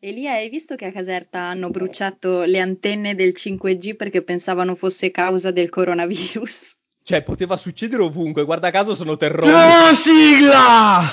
Elia, 0.00 0.34
hai 0.34 0.48
visto 0.48 0.76
che 0.76 0.84
a 0.86 0.92
Caserta 0.92 1.40
hanno 1.40 1.70
bruciato 1.70 2.44
le 2.44 2.60
antenne 2.60 3.16
del 3.16 3.32
5G 3.34 3.96
perché 3.96 4.22
pensavano 4.22 4.76
fosse 4.76 5.10
causa 5.10 5.50
del 5.50 5.70
coronavirus? 5.70 6.76
Cioè, 7.08 7.22
poteva 7.22 7.56
succedere 7.56 8.02
ovunque, 8.02 8.44
guarda 8.44 8.70
caso 8.70 8.94
sono 8.94 9.16
terrori. 9.18 9.50
No, 9.50 9.94
sigla! 9.94 11.08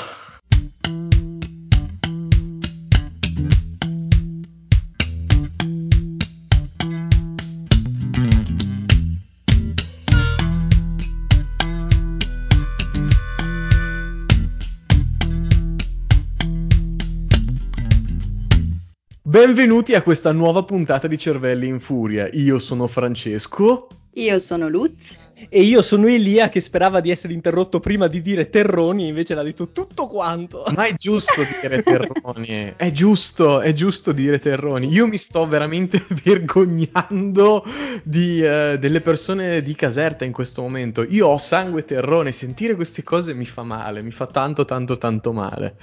Benvenuti 19.45 19.93
a 19.93 20.01
questa 20.01 20.31
nuova 20.31 20.63
puntata 20.63 21.05
di 21.05 21.19
Cervelli 21.19 21.67
in 21.67 21.79
Furia. 21.79 22.27
Io 22.31 22.57
sono 22.57 22.87
Francesco. 22.87 23.87
Io 24.13 24.39
sono 24.39 24.67
Luz. 24.67 25.19
E 25.49 25.61
io 25.61 25.81
sono 25.81 26.07
Elia 26.07 26.47
che 26.49 26.61
sperava 26.61 27.01
di 27.01 27.11
essere 27.11 27.33
interrotto 27.33 27.81
prima 27.81 28.07
di 28.07 28.21
dire 28.21 28.49
terroni 28.49 29.03
e 29.03 29.07
invece 29.09 29.35
l'ha 29.35 29.43
detto 29.43 29.71
tutto 29.71 30.07
quanto. 30.07 30.63
Ma 30.73 30.85
è 30.85 30.95
giusto 30.95 31.41
dire 31.61 31.83
terroni, 31.83 32.73
è 32.75 32.91
giusto, 32.91 33.59
è 33.59 33.73
giusto 33.73 34.13
dire 34.13 34.39
terroni. 34.39 34.87
Io 34.87 35.07
mi 35.07 35.17
sto 35.17 35.45
veramente 35.45 36.03
vergognando 36.23 37.63
di, 38.03 38.41
uh, 38.41 38.77
delle 38.77 39.01
persone 39.01 39.61
di 39.61 39.75
Caserta 39.75 40.23
in 40.23 40.31
questo 40.31 40.61
momento. 40.61 41.03
Io 41.03 41.27
ho 41.27 41.37
sangue 41.37 41.83
terrone, 41.83 42.31
sentire 42.31 42.75
queste 42.75 43.03
cose 43.03 43.33
mi 43.33 43.45
fa 43.45 43.63
male, 43.63 44.01
mi 44.01 44.11
fa 44.11 44.27
tanto 44.27 44.63
tanto 44.63 44.97
tanto 44.97 45.33
male. 45.33 45.75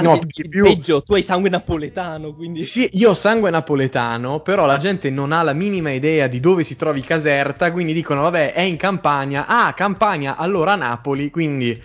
No, 0.00 0.18
più... 0.26 0.62
peggio, 0.62 1.02
tu 1.02 1.14
hai 1.14 1.22
sangue 1.22 1.50
napoletano, 1.50 2.32
quindi... 2.34 2.62
Sì, 2.62 2.88
io 2.92 3.10
ho 3.10 3.14
sangue 3.14 3.50
napoletano, 3.50 4.40
però 4.40 4.64
la 4.64 4.78
gente 4.78 5.10
non 5.10 5.32
ha 5.32 5.42
la 5.42 5.52
minima 5.52 5.90
idea 5.90 6.28
di 6.28 6.40
dove 6.40 6.64
si 6.64 6.76
trovi 6.76 7.02
Caserta, 7.02 7.70
quindi 7.72 7.92
dicono, 7.92 8.22
vabbè, 8.22 8.52
è 8.52 8.62
in 8.62 8.76
Campania. 8.92 9.46
Ah, 9.46 9.72
Campania, 9.72 10.36
allora 10.36 10.74
Napoli, 10.74 11.30
quindi 11.30 11.80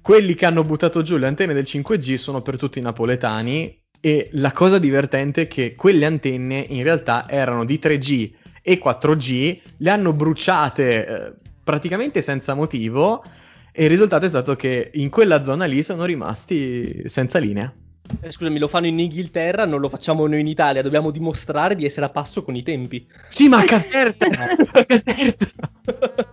quelli 0.00 0.34
che 0.34 0.46
hanno 0.46 0.62
buttato 0.62 1.02
giù 1.02 1.16
le 1.16 1.26
antenne 1.26 1.54
del 1.54 1.64
5G 1.66 2.14
sono 2.14 2.40
per 2.40 2.56
tutti 2.56 2.80
napoletani 2.80 3.80
e 4.00 4.28
la 4.34 4.52
cosa 4.52 4.78
divertente 4.78 5.42
è 5.42 5.48
che 5.48 5.74
quelle 5.74 6.06
antenne 6.06 6.64
in 6.68 6.84
realtà 6.84 7.28
erano 7.28 7.64
di 7.64 7.80
3G 7.82 8.30
e 8.62 8.80
4G, 8.80 9.60
le 9.78 9.90
hanno 9.90 10.12
bruciate 10.12 11.06
eh, 11.06 11.32
praticamente 11.64 12.20
senza 12.20 12.54
motivo 12.54 13.24
e 13.72 13.84
il 13.84 13.90
risultato 13.90 14.26
è 14.26 14.28
stato 14.28 14.54
che 14.54 14.90
in 14.94 15.10
quella 15.10 15.42
zona 15.42 15.64
lì 15.64 15.82
sono 15.82 16.04
rimasti 16.04 17.02
senza 17.06 17.38
linea. 17.38 17.72
Eh, 18.20 18.30
scusami, 18.30 18.58
lo 18.58 18.68
fanno 18.68 18.86
in 18.86 18.98
Inghilterra, 18.98 19.64
non 19.64 19.80
lo 19.80 19.88
facciamo 19.88 20.26
noi 20.26 20.40
in 20.40 20.46
Italia, 20.46 20.82
dobbiamo 20.82 21.10
dimostrare 21.10 21.74
di 21.74 21.84
essere 21.84 22.06
a 22.06 22.10
passo 22.10 22.42
con 22.42 22.54
i 22.54 22.62
tempi. 22.62 23.06
Sì, 23.28 23.48
ma 23.48 23.58
a 23.58 23.64
Caserta! 23.64 24.26
a 24.26 24.84
Caserta! 24.84 25.46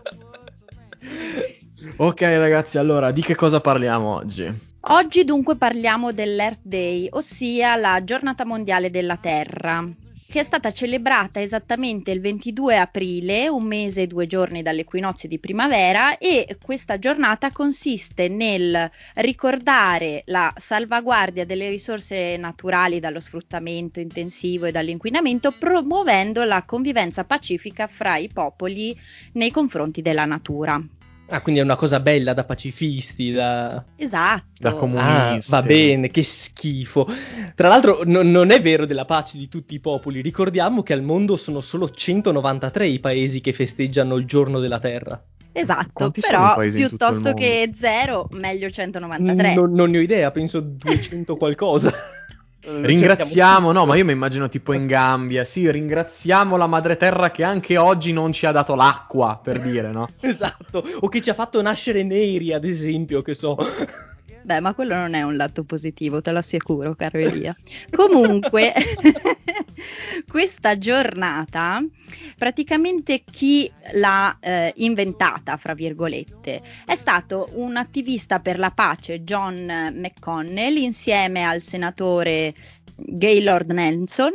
ok 1.97 2.21
ragazzi, 2.21 2.77
allora 2.77 3.11
di 3.11 3.21
che 3.21 3.35
cosa 3.35 3.61
parliamo 3.61 4.15
oggi? 4.15 4.67
Oggi 4.81 5.25
dunque 5.25 5.57
parliamo 5.57 6.11
dell'Earth 6.11 6.61
Day, 6.63 7.07
ossia 7.11 7.75
la 7.75 8.03
giornata 8.03 8.45
mondiale 8.45 8.89
della 8.89 9.17
Terra 9.17 9.87
che 10.29 10.41
è 10.41 10.43
stata 10.43 10.71
celebrata 10.71 11.41
esattamente 11.41 12.11
il 12.11 12.21
22 12.21 12.77
aprile, 12.77 13.47
un 13.49 13.63
mese 13.63 14.03
e 14.03 14.07
due 14.07 14.27
giorni 14.27 14.61
dall'equinozio 14.61 15.27
di 15.27 15.39
primavera 15.39 16.19
e 16.19 16.55
questa 16.61 16.99
giornata 16.99 17.51
consiste 17.51 18.27
nel 18.27 18.91
ricordare 19.15 20.21
la 20.25 20.53
salvaguardia 20.55 21.47
delle 21.47 21.67
risorse 21.69 22.37
naturali 22.37 22.99
dallo 22.99 23.19
sfruttamento 23.19 23.99
intensivo 23.99 24.65
e 24.65 24.71
dall'inquinamento, 24.71 25.51
promuovendo 25.51 26.43
la 26.43 26.63
convivenza 26.63 27.23
pacifica 27.23 27.87
fra 27.87 28.17
i 28.17 28.29
popoli 28.31 28.95
nei 29.33 29.49
confronti 29.49 30.03
della 30.03 30.25
natura. 30.25 30.79
Ah, 31.29 31.41
quindi 31.41 31.61
è 31.61 31.63
una 31.63 31.75
cosa 31.75 31.99
bella 31.99 32.33
da 32.33 32.43
pacifisti, 32.43 33.31
da... 33.31 33.83
Esatto. 33.95 34.45
Da 34.57 34.73
comunisti. 34.73 35.53
Ah, 35.53 35.59
va 35.59 35.61
bene, 35.61 36.09
che 36.09 36.23
schifo. 36.23 37.07
Tra 37.55 37.67
l'altro 37.67 38.01
no, 38.03 38.23
non 38.23 38.49
è 38.51 38.61
vero 38.61 38.85
della 38.85 39.05
pace 39.05 39.37
di 39.37 39.47
tutti 39.47 39.75
i 39.75 39.79
popoli, 39.79 40.21
ricordiamo 40.21 40.81
che 40.81 40.93
al 40.93 41.03
mondo 41.03 41.37
sono 41.37 41.61
solo 41.61 41.89
193 41.89 42.87
i 42.87 42.99
paesi 42.99 43.41
che 43.41 43.53
festeggiano 43.53 44.15
il 44.15 44.25
giorno 44.25 44.59
della 44.59 44.79
Terra. 44.79 45.23
Esatto, 45.51 45.89
Quanti 45.93 46.21
però 46.21 46.55
piuttosto 46.57 47.33
che 47.33 47.71
zero, 47.73 48.27
meglio 48.31 48.69
193. 48.69 49.55
Non, 49.55 49.73
non 49.73 49.89
ne 49.89 49.97
ho 49.97 50.01
idea, 50.01 50.31
penso 50.31 50.59
200 50.59 51.35
qualcosa. 51.37 51.93
Ringraziamo, 52.61 53.71
no, 53.71 53.85
ma 53.85 53.95
io 53.95 54.03
mi 54.03 54.11
immagino 54.11 54.49
tipo 54.49 54.73
in 54.73 54.85
Gambia, 54.85 55.45
sì, 55.45 55.69
ringraziamo 55.71 56.57
la 56.57 56.67
madre 56.67 56.97
terra 56.97 57.31
che 57.31 57.43
anche 57.43 57.77
oggi 57.77 58.11
non 58.11 58.33
ci 58.33 58.45
ha 58.45 58.51
dato 58.51 58.75
l'acqua, 58.75 59.39
per 59.41 59.61
dire, 59.61 59.91
no? 59.91 60.09
esatto, 60.19 60.83
o 60.99 61.07
che 61.07 61.21
ci 61.21 61.29
ha 61.29 61.33
fatto 61.33 61.61
nascere 61.61 62.03
neri, 62.03 62.51
ad 62.51 62.65
esempio, 62.65 63.21
che 63.21 63.33
so. 63.33 63.55
Beh, 64.41 64.61
ma 64.61 64.73
quello 64.73 64.95
non 64.95 65.13
è 65.13 65.21
un 65.21 65.35
lato 65.35 65.63
positivo, 65.63 66.21
te 66.21 66.31
lo 66.31 66.39
assicuro, 66.39 66.95
caro 66.95 67.19
Elia. 67.19 67.55
Comunque, 67.91 68.73
questa 70.29 70.77
giornata, 70.77 71.83
praticamente 72.37 73.23
chi 73.29 73.69
l'ha 73.93 74.37
eh, 74.39 74.73
inventata, 74.77 75.57
fra 75.57 75.73
virgolette, 75.73 76.61
è 76.85 76.95
stato 76.95 77.49
un 77.53 77.75
attivista 77.75 78.39
per 78.39 78.59
la 78.59 78.71
pace, 78.71 79.23
John 79.23 79.91
McConnell, 79.95 80.77
insieme 80.77 81.43
al 81.43 81.61
senatore 81.63 82.53
Gaylord 82.95 83.71
Nelson 83.71 84.33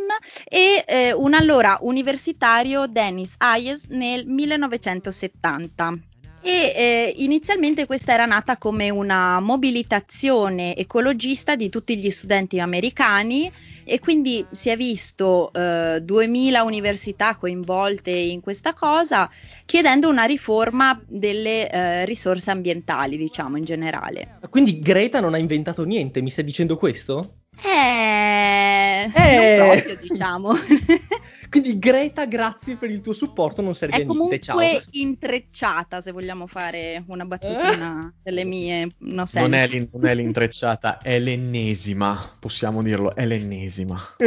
e 0.49 0.84
eh, 0.87 1.12
un 1.12 1.34
allora 1.34 1.78
universitario 1.83 2.87
Dennis 2.87 3.37
Hayes 3.38 3.87
nel 3.91 4.27
1970 4.27 5.99
e 6.47 6.75
eh, 6.77 7.15
inizialmente 7.16 7.87
questa 7.87 8.12
era 8.12 8.27
nata 8.27 8.59
come 8.59 8.91
una 8.91 9.41
mobilitazione 9.41 10.77
ecologista 10.77 11.56
di 11.56 11.71
tutti 11.71 11.97
gli 11.97 12.10
studenti 12.10 12.60
americani 12.60 13.50
e 13.84 14.00
quindi 14.00 14.45
si 14.50 14.71
è 14.71 14.77
visto 14.77 15.53
eh, 15.53 16.00
2000 16.03 16.62
università 16.62 17.37
coinvolte 17.37 18.11
in 18.11 18.41
questa 18.41 18.72
cosa 18.72 19.31
chiedendo 19.65 20.09
una 20.09 20.25
riforma 20.25 21.00
delle 21.06 21.71
eh, 21.71 22.05
risorse 22.05 22.50
ambientali, 22.50 23.17
diciamo 23.17 23.56
in 23.56 23.65
generale. 23.65 24.39
Quindi 24.50 24.78
Greta 24.78 25.21
non 25.21 25.34
ha 25.34 25.39
inventato 25.39 25.84
niente, 25.84 26.21
mi 26.21 26.31
stai 26.31 26.45
dicendo 26.45 26.77
questo? 26.77 27.37
Eh, 27.62 29.11
eh. 29.15 29.56
non 29.56 29.69
proprio, 29.69 29.97
diciamo. 30.01 30.53
Quindi 31.54 31.78
Greta, 31.78 32.26
grazie 32.26 32.75
per 32.75 32.91
il 32.91 33.00
tuo 33.00 33.12
supporto, 33.12 33.62
non 33.62 33.76
serve 33.76 33.94
a 33.94 33.98
niente, 33.98 34.41
ciao. 34.41 34.59
È 34.59 34.65
comunque 34.65 34.84
intrecciata, 34.91 36.00
se 36.00 36.10
vogliamo 36.10 36.48
fare 36.48 37.04
una 37.06 37.25
battutina 37.25 38.12
delle 38.20 38.42
mie, 38.42 38.88
no 38.98 39.22
non 39.34 39.54
è, 39.54 39.69
non 39.92 40.04
è 40.04 40.15
l'intrecciata, 40.16 40.98
è 40.98 41.20
l'ennesima, 41.20 42.37
possiamo 42.41 42.82
dirlo, 42.82 43.15
è 43.15 43.25
l'ennesima. 43.25 44.00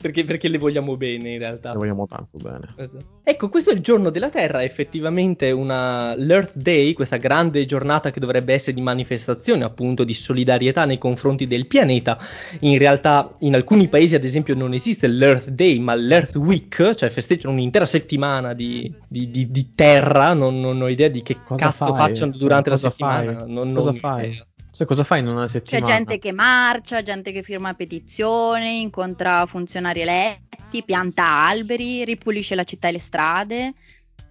perché, 0.00 0.22
perché, 0.22 0.46
le 0.46 0.58
vogliamo 0.58 0.96
bene 0.96 1.32
in 1.32 1.38
realtà. 1.40 1.72
Le 1.72 1.78
vogliamo 1.78 2.06
tanto 2.06 2.38
bene. 2.38 2.74
Esatto. 2.76 3.22
Ecco, 3.24 3.48
questo 3.48 3.70
è 3.70 3.74
il 3.74 3.80
giorno 3.80 4.10
della 4.10 4.30
Terra, 4.30 4.62
effettivamente 4.62 5.50
una 5.50 6.14
l'Earth 6.14 6.54
Day, 6.54 6.92
questa 6.92 7.16
grande 7.16 7.64
giornata 7.64 8.12
che 8.12 8.20
dovrebbe 8.20 8.54
essere 8.54 8.76
di 8.76 8.82
manifestazione, 8.82 9.64
appunto, 9.64 10.04
di 10.04 10.14
solidarietà 10.14 10.84
nei 10.84 10.98
confronti 10.98 11.48
del 11.48 11.66
pianeta. 11.66 12.16
In 12.60 12.78
realtà 12.78 13.32
in 13.40 13.56
alcuni 13.56 13.88
paesi, 13.88 14.14
ad 14.14 14.22
esempio, 14.22 14.54
non 14.54 14.74
esiste 14.74 15.08
l'Earth 15.08 15.48
Day, 15.48 15.80
ma 15.80 15.96
l'Earth 15.96 16.34
Week, 16.38 16.94
cioè 16.94 17.10
festeggiano 17.10 17.54
un'intera 17.54 17.84
settimana 17.84 18.52
di, 18.52 18.92
di, 19.06 19.30
di, 19.30 19.50
di 19.50 19.74
terra, 19.74 20.32
non, 20.34 20.60
non, 20.60 20.80
ho 20.80 20.88
idea 20.88 21.08
di 21.08 21.22
che 21.22 21.42
cosa 21.42 21.66
cazzo 21.70 21.92
fai? 21.92 22.08
facciano 22.08 22.32
cioè, 22.32 22.40
durante 22.40 22.70
la 22.70 22.76
settimana. 22.76 23.44
Non, 23.46 23.72
cosa 23.72 23.90
non, 23.90 23.98
fai? 23.98 24.44
Cioè, 24.70 24.86
cosa 24.86 25.04
fai 25.04 25.20
in 25.20 25.28
una 25.28 25.48
settimana? 25.48 25.86
C'è 25.86 25.92
gente 25.92 26.18
che 26.18 26.32
marcia, 26.32 27.02
gente 27.02 27.32
che 27.32 27.42
firma 27.42 27.74
petizioni, 27.74 28.82
incontra 28.82 29.46
funzionari 29.46 30.00
eletti, 30.02 30.82
pianta 30.84 31.24
alberi, 31.24 32.04
ripulisce 32.04 32.54
la 32.54 32.64
città 32.64 32.88
e 32.88 32.92
le 32.92 32.98
strade. 32.98 33.74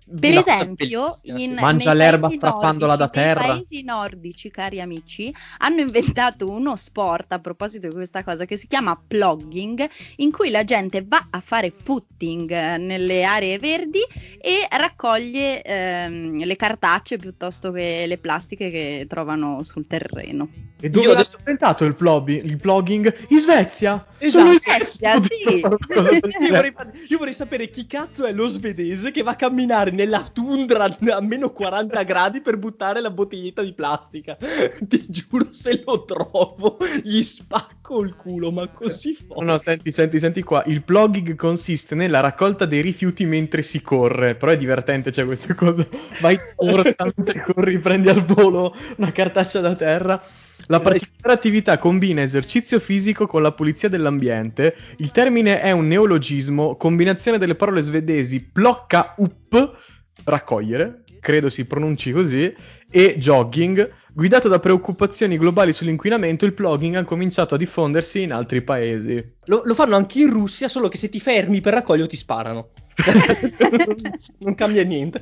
Per 0.07 0.37
esempio, 0.37 1.09
in, 1.23 1.55
mangia 1.55 1.93
l'erba 1.93 2.29
strappandola 2.29 2.95
da 2.95 3.09
terra. 3.09 3.43
I 3.43 3.47
paesi 3.47 3.83
nordici, 3.83 4.51
cari 4.51 4.79
amici, 4.79 5.33
hanno 5.57 5.81
inventato 5.81 6.47
uno 6.47 6.75
sport 6.75 7.31
a 7.31 7.39
proposito 7.39 7.87
di 7.87 7.93
questa 7.95 8.23
cosa 8.23 8.45
che 8.45 8.55
si 8.55 8.67
chiama 8.67 9.01
plogging, 9.07 9.89
in 10.17 10.31
cui 10.31 10.51
la 10.51 10.63
gente 10.63 11.03
va 11.07 11.27
a 11.31 11.39
fare 11.39 11.71
footing 11.71 12.51
eh, 12.51 12.77
nelle 12.77 13.23
aree 13.23 13.57
verdi 13.57 14.01
e 14.39 14.67
raccoglie 14.77 15.63
ehm, 15.63 16.43
le 16.43 16.55
cartacce 16.55 17.17
piuttosto 17.17 17.71
che 17.71 18.05
le 18.05 18.19
plastiche 18.19 18.69
che 18.69 19.05
trovano 19.09 19.63
sul 19.63 19.87
terreno. 19.87 20.47
E 20.81 20.89
dove 20.89 21.05
Io 21.05 21.11
è 21.11 21.15
adesso- 21.15 21.37
diventato 21.37 21.85
il, 21.85 21.95
plobi- 21.95 22.41
il 22.43 22.57
blogging? 22.57 23.13
In 23.29 23.39
Svezia! 23.39 24.05
Esatto. 24.17 24.43
Solo 24.43 24.53
in 24.53 24.59
Svezia, 24.59 25.21
sì. 25.21 25.43
Io 26.45 26.49
vorrei, 26.49 26.73
io 27.07 27.17
vorrei 27.17 27.33
sapere 27.33 27.69
chi 27.69 27.85
cazzo 27.87 28.25
è 28.25 28.33
lo 28.33 28.47
svedese 28.47 29.11
che 29.11 29.23
va 29.23 29.31
a 29.31 29.35
camminare 29.35 29.91
nella 29.91 30.27
tundra 30.31 30.83
a 30.85 31.21
meno 31.21 31.51
40 31.51 32.03
gradi 32.03 32.41
per 32.41 32.57
buttare 32.57 32.99
la 33.01 33.09
bottiglietta 33.09 33.63
di 33.63 33.73
plastica. 33.73 34.35
Ti 34.79 35.05
giuro, 35.07 35.47
se 35.51 35.81
lo 35.85 36.03
trovo, 36.03 36.77
gli 37.03 37.21
spacco 37.21 38.01
il 38.01 38.15
culo, 38.15 38.51
ma 38.51 38.67
così 38.67 39.17
No, 39.21 39.25
forte. 39.35 39.43
no, 39.45 39.57
senti, 39.59 39.91
senti, 39.91 40.19
senti 40.19 40.43
qua. 40.43 40.63
Il 40.67 40.81
blogging 40.85 41.35
consiste 41.35 41.95
nella 41.95 42.19
raccolta 42.19 42.65
dei 42.65 42.81
rifiuti 42.81 43.25
mentre 43.25 43.61
si 43.61 43.81
corre. 43.81 44.35
Però 44.35 44.51
è 44.51 44.57
divertente, 44.57 45.11
c'è 45.11 45.23
questa 45.25 45.53
cosa. 45.55 45.87
Vai 46.19 46.37
corsa 46.55 46.95
mentre 47.15 47.41
corri, 47.41 47.79
prendi 47.79 48.09
al 48.09 48.23
volo 48.25 48.75
una 48.97 49.11
cartaccia 49.13 49.61
da 49.61 49.73
terra. 49.75 50.21
La 50.67 50.79
particolare 50.79 51.33
attività 51.33 51.77
combina 51.77 52.21
esercizio 52.21 52.79
fisico 52.79 53.27
con 53.27 53.41
la 53.41 53.51
pulizia 53.51 53.87
dell'ambiente. 53.87 54.75
Il 54.97 55.11
termine 55.11 55.61
è 55.61 55.71
un 55.71 55.87
neologismo, 55.87 56.75
combinazione 56.75 57.37
delle 57.37 57.55
parole 57.55 57.81
svedesi 57.81 58.41
plocka 58.41 59.13
up, 59.17 59.77
raccogliere, 60.23 61.03
credo 61.19 61.49
si 61.49 61.65
pronunci 61.65 62.11
così, 62.11 62.53
e 62.89 63.15
jogging. 63.17 63.91
Guidato 64.11 64.47
da 64.47 64.59
preoccupazioni 64.59 65.37
globali 65.37 65.73
sull'inquinamento, 65.73 66.45
il 66.45 66.53
blogging 66.53 66.95
ha 66.95 67.03
cominciato 67.03 67.55
a 67.55 67.57
diffondersi 67.57 68.21
in 68.21 68.31
altri 68.31 68.61
paesi. 68.61 69.33
Lo, 69.45 69.61
lo 69.65 69.73
fanno 69.73 69.97
anche 69.97 70.19
in 70.19 70.31
Russia, 70.31 70.67
solo 70.67 70.87
che 70.87 70.97
se 70.97 71.09
ti 71.09 71.19
fermi 71.19 71.61
per 71.61 71.73
raccoglierlo 71.73 72.09
ti 72.09 72.15
sparano. 72.15 72.69
non 74.39 74.55
cambia 74.55 74.83
niente. 74.83 75.19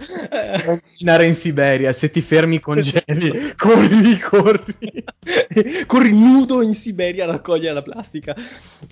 Immaginare 0.64 1.26
in 1.26 1.34
Siberia, 1.34 1.92
se 1.92 2.12
ti 2.12 2.22
fermi 2.22 2.60
congeli, 2.60 3.54
corri, 3.56 4.20
corri. 4.20 5.04
Corri 5.88 6.12
nudo 6.12 6.62
in 6.62 6.76
Siberia 6.76 7.24
a 7.24 7.32
raccogliere 7.32 7.74
la 7.74 7.82
plastica. 7.82 8.36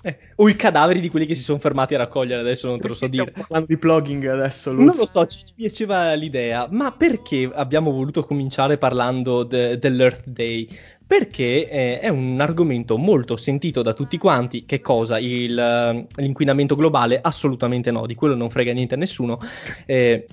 Eh, 0.02 0.18
o 0.36 0.48
i 0.48 0.56
cadaveri 0.56 1.00
di 1.00 1.08
quelli 1.08 1.26
che 1.26 1.34
si 1.34 1.42
sono 1.42 1.58
fermati 1.58 1.94
a 1.94 1.98
raccogliere, 1.98 2.40
adesso 2.40 2.68
non 2.68 2.80
te 2.80 2.88
lo 2.88 2.94
so 2.94 3.06
Stiamo 3.06 3.30
dire. 3.30 3.38
parlando 3.40 3.66
di 3.68 3.76
blogging 3.76 4.26
adesso, 4.26 4.72
Luz. 4.72 4.84
Non 4.84 4.96
lo 4.96 5.06
so, 5.06 5.26
ci 5.26 5.44
ci 5.44 5.54
piaceva 5.54 6.12
l'idea, 6.14 6.66
ma 6.70 6.92
perché 6.92 7.50
abbiamo 7.52 7.92
voluto 7.92 8.24
cominciare 8.24 8.78
parlando 8.78 9.44
de- 9.44 9.78
dell'Earth 9.78 10.26
Day? 10.26 10.68
Perché 11.12 11.68
eh, 11.68 12.00
è 12.00 12.08
un 12.08 12.40
argomento 12.40 12.96
molto 12.96 13.36
sentito 13.36 13.82
da 13.82 13.92
tutti 13.92 14.16
quanti. 14.16 14.64
Che 14.64 14.80
cosa? 14.80 15.18
Il, 15.18 15.58
eh, 15.58 16.06
l'inquinamento 16.22 16.74
globale? 16.74 17.20
Assolutamente 17.20 17.90
no, 17.90 18.06
di 18.06 18.14
quello 18.14 18.34
non 18.34 18.48
frega 18.48 18.72
niente 18.72 18.94
a 18.94 18.96
nessuno. 18.96 19.38
Eh, 19.84 20.26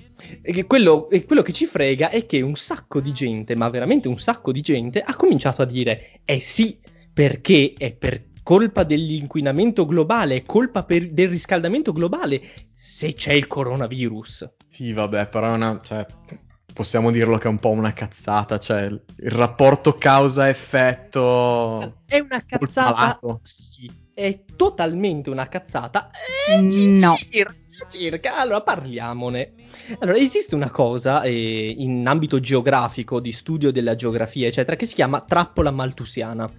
quello, 0.66 1.10
quello 1.26 1.42
che 1.42 1.52
ci 1.52 1.66
frega 1.66 2.12
è 2.12 2.26
che 2.26 2.40
un 2.40 2.56
sacco 2.56 3.02
di 3.02 3.12
gente, 3.12 3.58
ma 3.58 3.68
veramente 3.68 4.08
un 4.08 4.18
sacco 4.20 4.54
di 4.54 4.62
gente, 4.62 5.02
ha 5.02 5.18
cominciato 5.18 5.64
a 5.64 5.66
dire: 5.66 6.22
eh 6.24 6.40
sì, 6.40 6.80
perché 7.12 7.74
è 7.78 7.92
per 7.92 8.28
colpa 8.42 8.86
dell'inquinamento 8.86 9.86
globale, 9.86 10.38
è 10.38 10.44
colpa 10.44 10.84
per- 10.84 11.10
del 11.10 11.28
riscaldamento 11.28 11.92
globale, 11.92 12.42
se 12.74 13.14
c'è 13.16 13.34
il 13.34 13.48
coronavirus. 13.48 14.50
Sì, 14.70 14.94
vabbè, 14.94 15.28
però 15.28 15.52
è 15.52 15.56
una... 15.56 15.82
Cioè, 15.84 16.06
possiamo 16.80 17.12
dirlo 17.12 17.38
che 17.38 17.44
è 17.44 17.50
un 17.50 17.60
po' 17.60 17.72
una 17.72 17.92
cazzata, 17.92 18.58
cioè 18.58 18.84
il 18.84 19.02
rapporto 19.24 19.98
causa-effetto... 19.98 21.96
È 22.06 22.20
una 22.20 22.42
cazzata. 22.46 23.20
Sì, 23.42 23.92
è 24.14 24.46
totalmente 24.56 25.30
una 25.30 25.50
cazzata. 25.50 26.10
Eh, 26.48 26.62
No. 26.62 27.18
Circa, 27.18 27.54
circa. 27.90 28.38
Allora 28.38 28.62
parliamone. 28.62 29.56
Allora, 30.00 30.18
esiste 30.18 30.56
una 30.56 30.70
cosa 30.70 31.22
eh, 31.24 31.76
in 31.78 32.08
ambito 32.08 32.40
geografico, 32.40 33.20
di 33.20 33.34
studio 33.34 33.72
della 33.72 33.96
geografia, 33.96 34.48
eccetera, 34.48 34.78
che 34.78 34.86
si 34.86 34.96
chiama 34.96 35.20
trappola 35.20 35.72
maltusiana. 35.72 36.50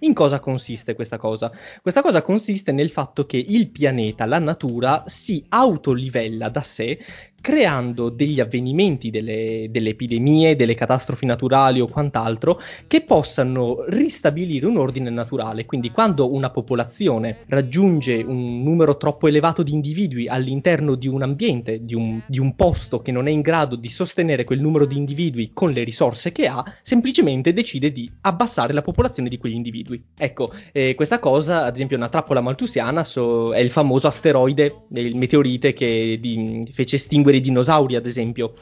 In 0.00 0.12
cosa 0.12 0.40
consiste 0.40 0.94
questa 0.94 1.18
cosa? 1.18 1.52
Questa 1.80 2.02
cosa 2.02 2.20
consiste 2.20 2.72
nel 2.72 2.90
fatto 2.90 3.26
che 3.26 3.36
il 3.36 3.70
pianeta, 3.70 4.26
la 4.26 4.40
natura, 4.40 5.04
si 5.06 5.46
autolivella 5.48 6.48
da 6.48 6.62
sé 6.62 6.98
creando 7.40 8.08
degli 8.08 8.40
avvenimenti, 8.40 9.10
delle, 9.10 9.66
delle 9.70 9.90
epidemie, 9.90 10.56
delle 10.56 10.74
catastrofi 10.74 11.24
naturali 11.24 11.80
o 11.80 11.86
quant'altro 11.86 12.60
che 12.86 13.02
possano 13.02 13.84
ristabilire 13.88 14.66
un 14.66 14.76
ordine 14.76 15.10
naturale. 15.10 15.64
Quindi 15.64 15.90
quando 15.90 16.32
una 16.32 16.50
popolazione 16.50 17.38
raggiunge 17.48 18.22
un 18.22 18.62
numero 18.62 18.96
troppo 18.96 19.28
elevato 19.28 19.62
di 19.62 19.72
individui 19.72 20.28
all'interno 20.28 20.94
di 20.94 21.08
un 21.08 21.22
ambiente, 21.22 21.84
di 21.84 21.94
un, 21.94 22.20
di 22.26 22.38
un 22.38 22.54
posto 22.54 23.00
che 23.00 23.12
non 23.12 23.26
è 23.26 23.30
in 23.30 23.40
grado 23.40 23.76
di 23.76 23.88
sostenere 23.88 24.44
quel 24.44 24.60
numero 24.60 24.84
di 24.84 24.96
individui 24.96 25.50
con 25.54 25.70
le 25.70 25.84
risorse 25.84 26.32
che 26.32 26.46
ha, 26.46 26.62
semplicemente 26.82 27.52
decide 27.52 27.92
di 27.92 28.10
abbassare 28.22 28.72
la 28.72 28.82
popolazione 28.82 29.28
di 29.28 29.38
quegli 29.38 29.54
individui. 29.54 30.02
Ecco, 30.16 30.52
eh, 30.72 30.94
questa 30.94 31.18
cosa, 31.18 31.64
ad 31.64 31.74
esempio, 31.74 31.96
una 31.96 32.08
trappola 32.08 32.40
maltusiana 32.40 33.04
so- 33.04 33.52
è 33.52 33.60
il 33.60 33.70
famoso 33.70 34.06
asteroide, 34.06 34.82
il 34.94 35.16
meteorite 35.16 35.72
che 35.72 36.18
di- 36.20 36.68
fece 36.72 36.96
estinguere 36.96 37.27
i 37.36 37.40
dinosauri, 37.40 37.96
ad 37.96 38.06
esempio, 38.06 38.54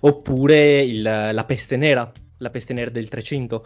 oppure 0.00 0.82
il- 0.82 1.02
la 1.02 1.44
peste 1.44 1.76
nera, 1.76 2.10
la 2.38 2.50
peste 2.50 2.72
nera 2.72 2.90
del 2.90 3.08
300. 3.08 3.64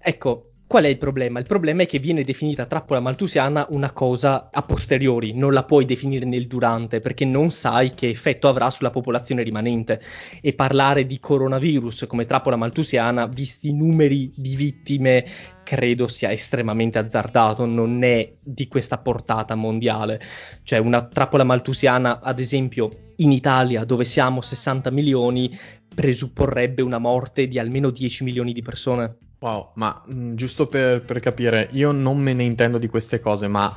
Ecco, 0.00 0.52
qual 0.68 0.84
è 0.84 0.88
il 0.88 0.98
problema? 0.98 1.38
Il 1.38 1.46
problema 1.46 1.82
è 1.82 1.86
che 1.86 1.98
viene 1.98 2.24
definita 2.24 2.66
trappola 2.66 3.00
maltusiana 3.00 3.66
una 3.70 3.90
cosa 3.90 4.50
a 4.52 4.62
posteriori, 4.62 5.32
non 5.32 5.54
la 5.54 5.64
puoi 5.64 5.86
definire 5.86 6.26
nel 6.26 6.46
durante 6.46 7.00
perché 7.00 7.24
non 7.24 7.50
sai 7.50 7.94
che 7.94 8.10
effetto 8.10 8.48
avrà 8.48 8.68
sulla 8.68 8.90
popolazione 8.90 9.42
rimanente 9.42 9.98
e 10.42 10.52
parlare 10.52 11.06
di 11.06 11.18
coronavirus 11.20 12.04
come 12.06 12.26
trappola 12.26 12.56
maltusiana, 12.56 13.26
visti 13.26 13.70
i 13.70 13.72
numeri 13.72 14.30
di 14.36 14.56
vittime, 14.56 15.24
credo 15.64 16.06
sia 16.06 16.30
estremamente 16.30 16.98
azzardato, 16.98 17.64
non 17.64 18.02
è 18.04 18.34
di 18.38 18.68
questa 18.68 18.98
portata 18.98 19.54
mondiale. 19.54 20.20
Cioè 20.64 20.78
una 20.80 21.06
trappola 21.06 21.44
maltusiana, 21.44 22.20
ad 22.20 22.40
esempio, 22.40 23.07
in 23.18 23.32
Italia, 23.32 23.84
dove 23.84 24.04
siamo 24.04 24.40
60 24.40 24.90
milioni, 24.90 25.56
presupporrebbe 25.94 26.82
una 26.82 26.98
morte 26.98 27.48
di 27.48 27.58
almeno 27.58 27.90
10 27.90 28.24
milioni 28.24 28.52
di 28.52 28.62
persone. 28.62 29.16
Wow, 29.40 29.70
ma 29.74 30.02
mh, 30.04 30.34
giusto 30.34 30.66
per, 30.66 31.02
per 31.02 31.20
capire, 31.20 31.68
io 31.72 31.92
non 31.92 32.18
me 32.18 32.34
ne 32.34 32.44
intendo 32.44 32.78
di 32.78 32.88
queste 32.88 33.20
cose, 33.20 33.46
ma 33.48 33.74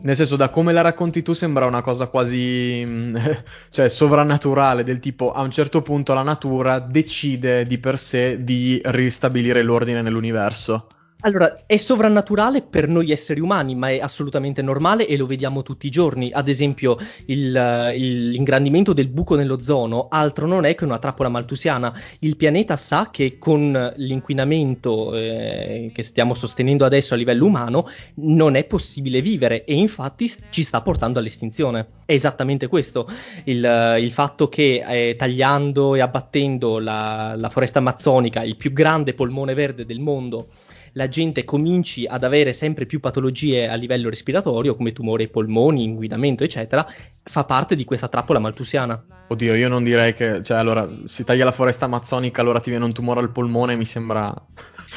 nel 0.00 0.16
senso, 0.16 0.36
da 0.36 0.50
come 0.50 0.72
la 0.72 0.82
racconti 0.82 1.22
tu 1.22 1.32
sembra 1.32 1.66
una 1.66 1.82
cosa 1.82 2.08
quasi, 2.08 2.84
mh, 2.84 3.42
cioè, 3.70 3.88
sovrannaturale, 3.88 4.84
del 4.84 4.98
tipo 4.98 5.32
a 5.32 5.40
un 5.40 5.50
certo 5.50 5.82
punto 5.82 6.14
la 6.14 6.22
natura 6.22 6.78
decide 6.78 7.64
di 7.64 7.78
per 7.78 7.98
sé 7.98 8.42
di 8.44 8.80
ristabilire 8.84 9.62
l'ordine 9.62 10.02
nell'universo. 10.02 10.88
Allora, 11.26 11.64
è 11.64 11.78
sovrannaturale 11.78 12.60
per 12.60 12.86
noi 12.86 13.10
esseri 13.10 13.40
umani, 13.40 13.74
ma 13.74 13.88
è 13.88 13.98
assolutamente 13.98 14.60
normale 14.60 15.06
e 15.06 15.16
lo 15.16 15.24
vediamo 15.24 15.62
tutti 15.62 15.86
i 15.86 15.90
giorni. 15.90 16.30
Ad 16.30 16.48
esempio, 16.48 16.98
il, 17.26 17.92
il- 17.96 18.28
l'ingrandimento 18.28 18.92
del 18.92 19.08
buco 19.08 19.34
nell'ozono 19.34 20.08
altro 20.10 20.46
non 20.46 20.66
è 20.66 20.74
che 20.74 20.84
una 20.84 20.98
trappola 20.98 21.30
maltusiana. 21.30 21.94
Il 22.20 22.36
pianeta 22.36 22.76
sa 22.76 23.08
che 23.10 23.38
con 23.38 23.94
l'inquinamento 23.96 25.14
eh, 25.14 25.90
che 25.94 26.02
stiamo 26.02 26.34
sostenendo 26.34 26.84
adesso 26.84 27.14
a 27.14 27.16
livello 27.16 27.46
umano 27.46 27.88
non 28.16 28.54
è 28.54 28.64
possibile 28.64 29.22
vivere 29.22 29.64
e 29.64 29.74
infatti 29.76 30.30
ci 30.50 30.62
sta 30.62 30.82
portando 30.82 31.20
all'estinzione. 31.20 31.86
È 32.04 32.12
esattamente 32.12 32.66
questo. 32.66 33.08
Il, 33.44 33.96
il 33.98 34.12
fatto 34.12 34.50
che 34.50 34.84
eh, 34.86 35.16
tagliando 35.16 35.94
e 35.94 36.00
abbattendo 36.00 36.78
la, 36.78 37.32
la 37.34 37.48
foresta 37.48 37.78
amazzonica, 37.78 38.42
il 38.42 38.56
più 38.56 38.74
grande 38.74 39.14
polmone 39.14 39.54
verde 39.54 39.86
del 39.86 40.00
mondo, 40.00 40.48
la 40.94 41.08
gente 41.08 41.44
cominci 41.44 42.06
ad 42.06 42.24
avere 42.24 42.52
sempre 42.52 42.86
più 42.86 43.00
patologie 43.00 43.68
a 43.68 43.74
livello 43.74 44.08
respiratorio, 44.08 44.74
come 44.76 44.92
tumore 44.92 45.24
ai 45.24 45.28
polmoni, 45.28 45.84
inguinamento, 45.84 46.44
eccetera, 46.44 46.86
fa 47.22 47.44
parte 47.44 47.76
di 47.76 47.84
questa 47.84 48.08
trappola 48.08 48.38
maltusiana. 48.38 49.02
Oddio, 49.28 49.54
io 49.54 49.68
non 49.68 49.82
direi 49.84 50.14
che, 50.14 50.42
cioè, 50.42 50.58
allora, 50.58 50.88
si 51.04 51.24
taglia 51.24 51.44
la 51.44 51.52
foresta 51.52 51.86
amazzonica, 51.86 52.40
allora 52.40 52.60
ti 52.60 52.70
viene 52.70 52.84
un 52.84 52.92
tumore 52.92 53.20
al 53.20 53.30
polmone, 53.30 53.76
mi 53.76 53.84
sembra... 53.84 54.32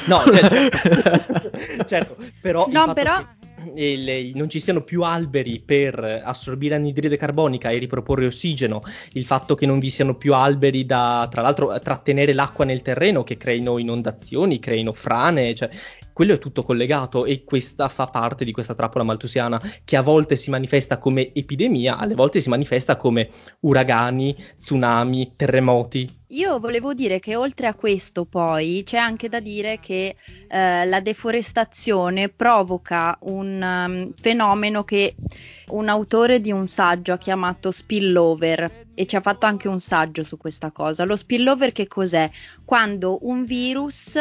No, 0.06 0.22
certo, 0.32 0.78
certo, 1.84 2.16
però, 2.40 2.66
No, 2.70 2.92
però- 2.92 3.16
che, 3.18 3.37
le- 3.74 4.30
non 4.34 4.48
ci 4.48 4.60
siano 4.60 4.82
più 4.82 5.02
alberi 5.02 5.60
per 5.60 5.98
assorbire 6.24 6.74
anidride 6.74 7.16
carbonica 7.16 7.70
e 7.70 7.78
riproporre 7.78 8.26
ossigeno, 8.26 8.82
il 9.12 9.24
fatto 9.24 9.54
che 9.54 9.66
non 9.66 9.78
vi 9.78 9.90
siano 9.90 10.16
più 10.16 10.34
alberi 10.34 10.84
da, 10.86 11.26
tra 11.30 11.42
l'altro, 11.42 11.76
trattenere 11.80 12.32
l'acqua 12.32 12.64
nel 12.64 12.82
terreno, 12.82 13.24
che 13.24 13.36
creino 13.36 13.78
inondazioni, 13.78 14.58
creino 14.58 14.92
frane, 14.92 15.54
cioè, 15.54 15.70
quello 16.18 16.34
è 16.34 16.38
tutto 16.40 16.64
collegato 16.64 17.26
e 17.26 17.44
questa 17.44 17.86
fa 17.88 18.08
parte 18.08 18.44
di 18.44 18.50
questa 18.50 18.74
trappola 18.74 19.04
maltusiana 19.04 19.62
che 19.84 19.94
a 19.94 20.02
volte 20.02 20.34
si 20.34 20.50
manifesta 20.50 20.98
come 20.98 21.32
epidemia, 21.32 21.96
alle 21.96 22.16
volte 22.16 22.40
si 22.40 22.48
manifesta 22.48 22.96
come 22.96 23.30
uragani, 23.60 24.36
tsunami, 24.56 25.34
terremoti. 25.36 26.16
Io 26.30 26.58
volevo 26.58 26.92
dire 26.92 27.20
che 27.20 27.36
oltre 27.36 27.68
a 27.68 27.74
questo 27.74 28.24
poi 28.24 28.82
c'è 28.84 28.98
anche 28.98 29.28
da 29.28 29.38
dire 29.38 29.78
che 29.78 30.16
eh, 30.48 30.84
la 30.86 31.00
deforestazione 31.00 32.30
provoca 32.30 33.16
un 33.20 33.62
um, 33.62 34.12
fenomeno 34.12 34.82
che 34.82 35.14
un 35.70 35.88
autore 35.88 36.40
di 36.40 36.52
un 36.52 36.66
saggio 36.66 37.16
chiamato 37.16 37.70
Spillover 37.70 38.86
e 38.94 39.06
ci 39.06 39.14
ha 39.14 39.20
fatto 39.20 39.46
anche 39.46 39.68
un 39.68 39.78
saggio 39.78 40.24
su 40.24 40.36
questa 40.36 40.72
cosa. 40.72 41.04
Lo 41.04 41.14
spillover 41.14 41.70
che 41.70 41.86
cos'è? 41.86 42.28
Quando 42.64 43.18
un 43.22 43.44
virus 43.44 44.16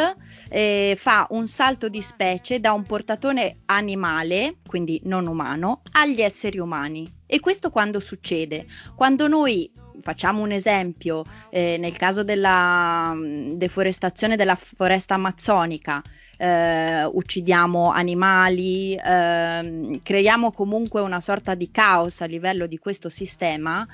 eh, 0.50 0.96
fa 1.00 1.26
un 1.32 1.48
salto 1.48 1.90
di 1.90 2.02
specie 2.02 2.60
da 2.60 2.74
un 2.74 2.84
portatore 2.84 3.58
animale, 3.66 4.58
quindi 4.68 5.02
non 5.06 5.26
umano, 5.26 5.82
agli 5.94 6.22
esseri 6.22 6.60
umani. 6.60 7.12
E 7.26 7.40
questo 7.40 7.72
quando 7.72 8.00
succede? 8.00 8.68
Quando 8.96 9.28
noi 9.28 9.72
facciamo 10.02 10.42
un 10.42 10.52
esempio, 10.52 11.24
eh, 11.50 11.78
nel 11.80 11.98
caso 11.98 12.24
della 12.24 13.14
mm, 13.14 13.54
deforestazione 13.54 14.36
della 14.36 14.56
foresta 14.56 15.16
amazzonica, 15.16 16.02
eh, 16.38 17.04
uccidiamo 17.06 17.92
animali, 17.92 18.96
eh, 18.96 20.00
creiamo 20.04 20.52
comunque 20.52 21.02
una 21.02 21.20
sorta 21.20 21.56
di 21.56 21.72
caos 21.72 22.22
a 22.22 22.26
livello 22.26 22.68
di 22.68 22.78
questo 22.78 23.10
sistema, 23.10 23.86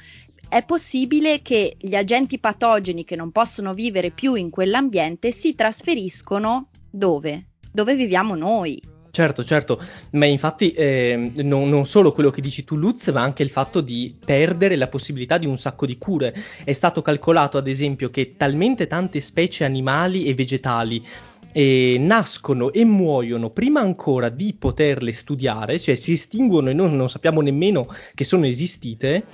è 0.50 0.63
possibile 0.63 1.41
che 1.41 1.75
gli 1.79 1.95
agenti 1.95 2.38
patogeni 2.38 3.05
che 3.05 3.15
non 3.15 3.31
possono 3.31 3.74
vivere 3.74 4.12
più 4.12 4.36
in 4.36 4.50
quell'ambiente 4.50 5.31
si 5.31 5.55
trasferiscono 5.55 6.69
dove? 6.91 7.48
Dove 7.72 7.95
viviamo 7.95 8.36
noi. 8.36 8.93
Certo, 9.15 9.43
certo, 9.43 9.79
ma 10.13 10.25
infatti 10.25 10.72
eh, 10.72 11.32
non, 11.43 11.70
non, 11.70 11.86
solo 11.86 12.13
quello 12.13 12.32
che 12.32 12.41
dici 12.41 12.63
tu 12.63 12.75
Lutz, 12.75 13.10
ma 13.10 13.22
anche 13.22 13.43
il 13.43 13.51
fatto 13.51 13.79
di 13.79 14.17
perdere 14.25 14.75
la 14.75 14.88
possibilità 14.88 15.38
di 15.38 15.46
un 15.46 15.60
sacco 15.60 15.86
di 15.86 16.00
cure. 16.00 16.34
È 16.63 16.74
stato 16.74 17.03
calcolato 17.03 17.60
ad 17.60 17.67
esempio 17.67 18.10
che 18.10 18.34
talmente 18.36 18.88
tante 18.88 19.20
specie 19.20 19.65
animali 19.65 20.25
e 20.25 20.34
vegetali 20.34 21.05
eh, 21.51 21.98
nascono 22.00 22.74
e 22.74 22.84
muoiono 22.86 23.51
prima 23.51 23.82
ancora 23.82 24.29
di 24.29 24.55
poterle 24.58 25.13
studiare, 25.13 25.77
cioè 25.77 25.93
si 25.93 26.13
estinguono 26.13 26.72
e 26.72 26.74
noi 26.74 26.91
non 26.91 27.08
sappiamo 27.08 27.41
nemmeno 27.41 27.86
che 28.15 28.24
sono 28.24 28.48
esistite, 28.48 29.25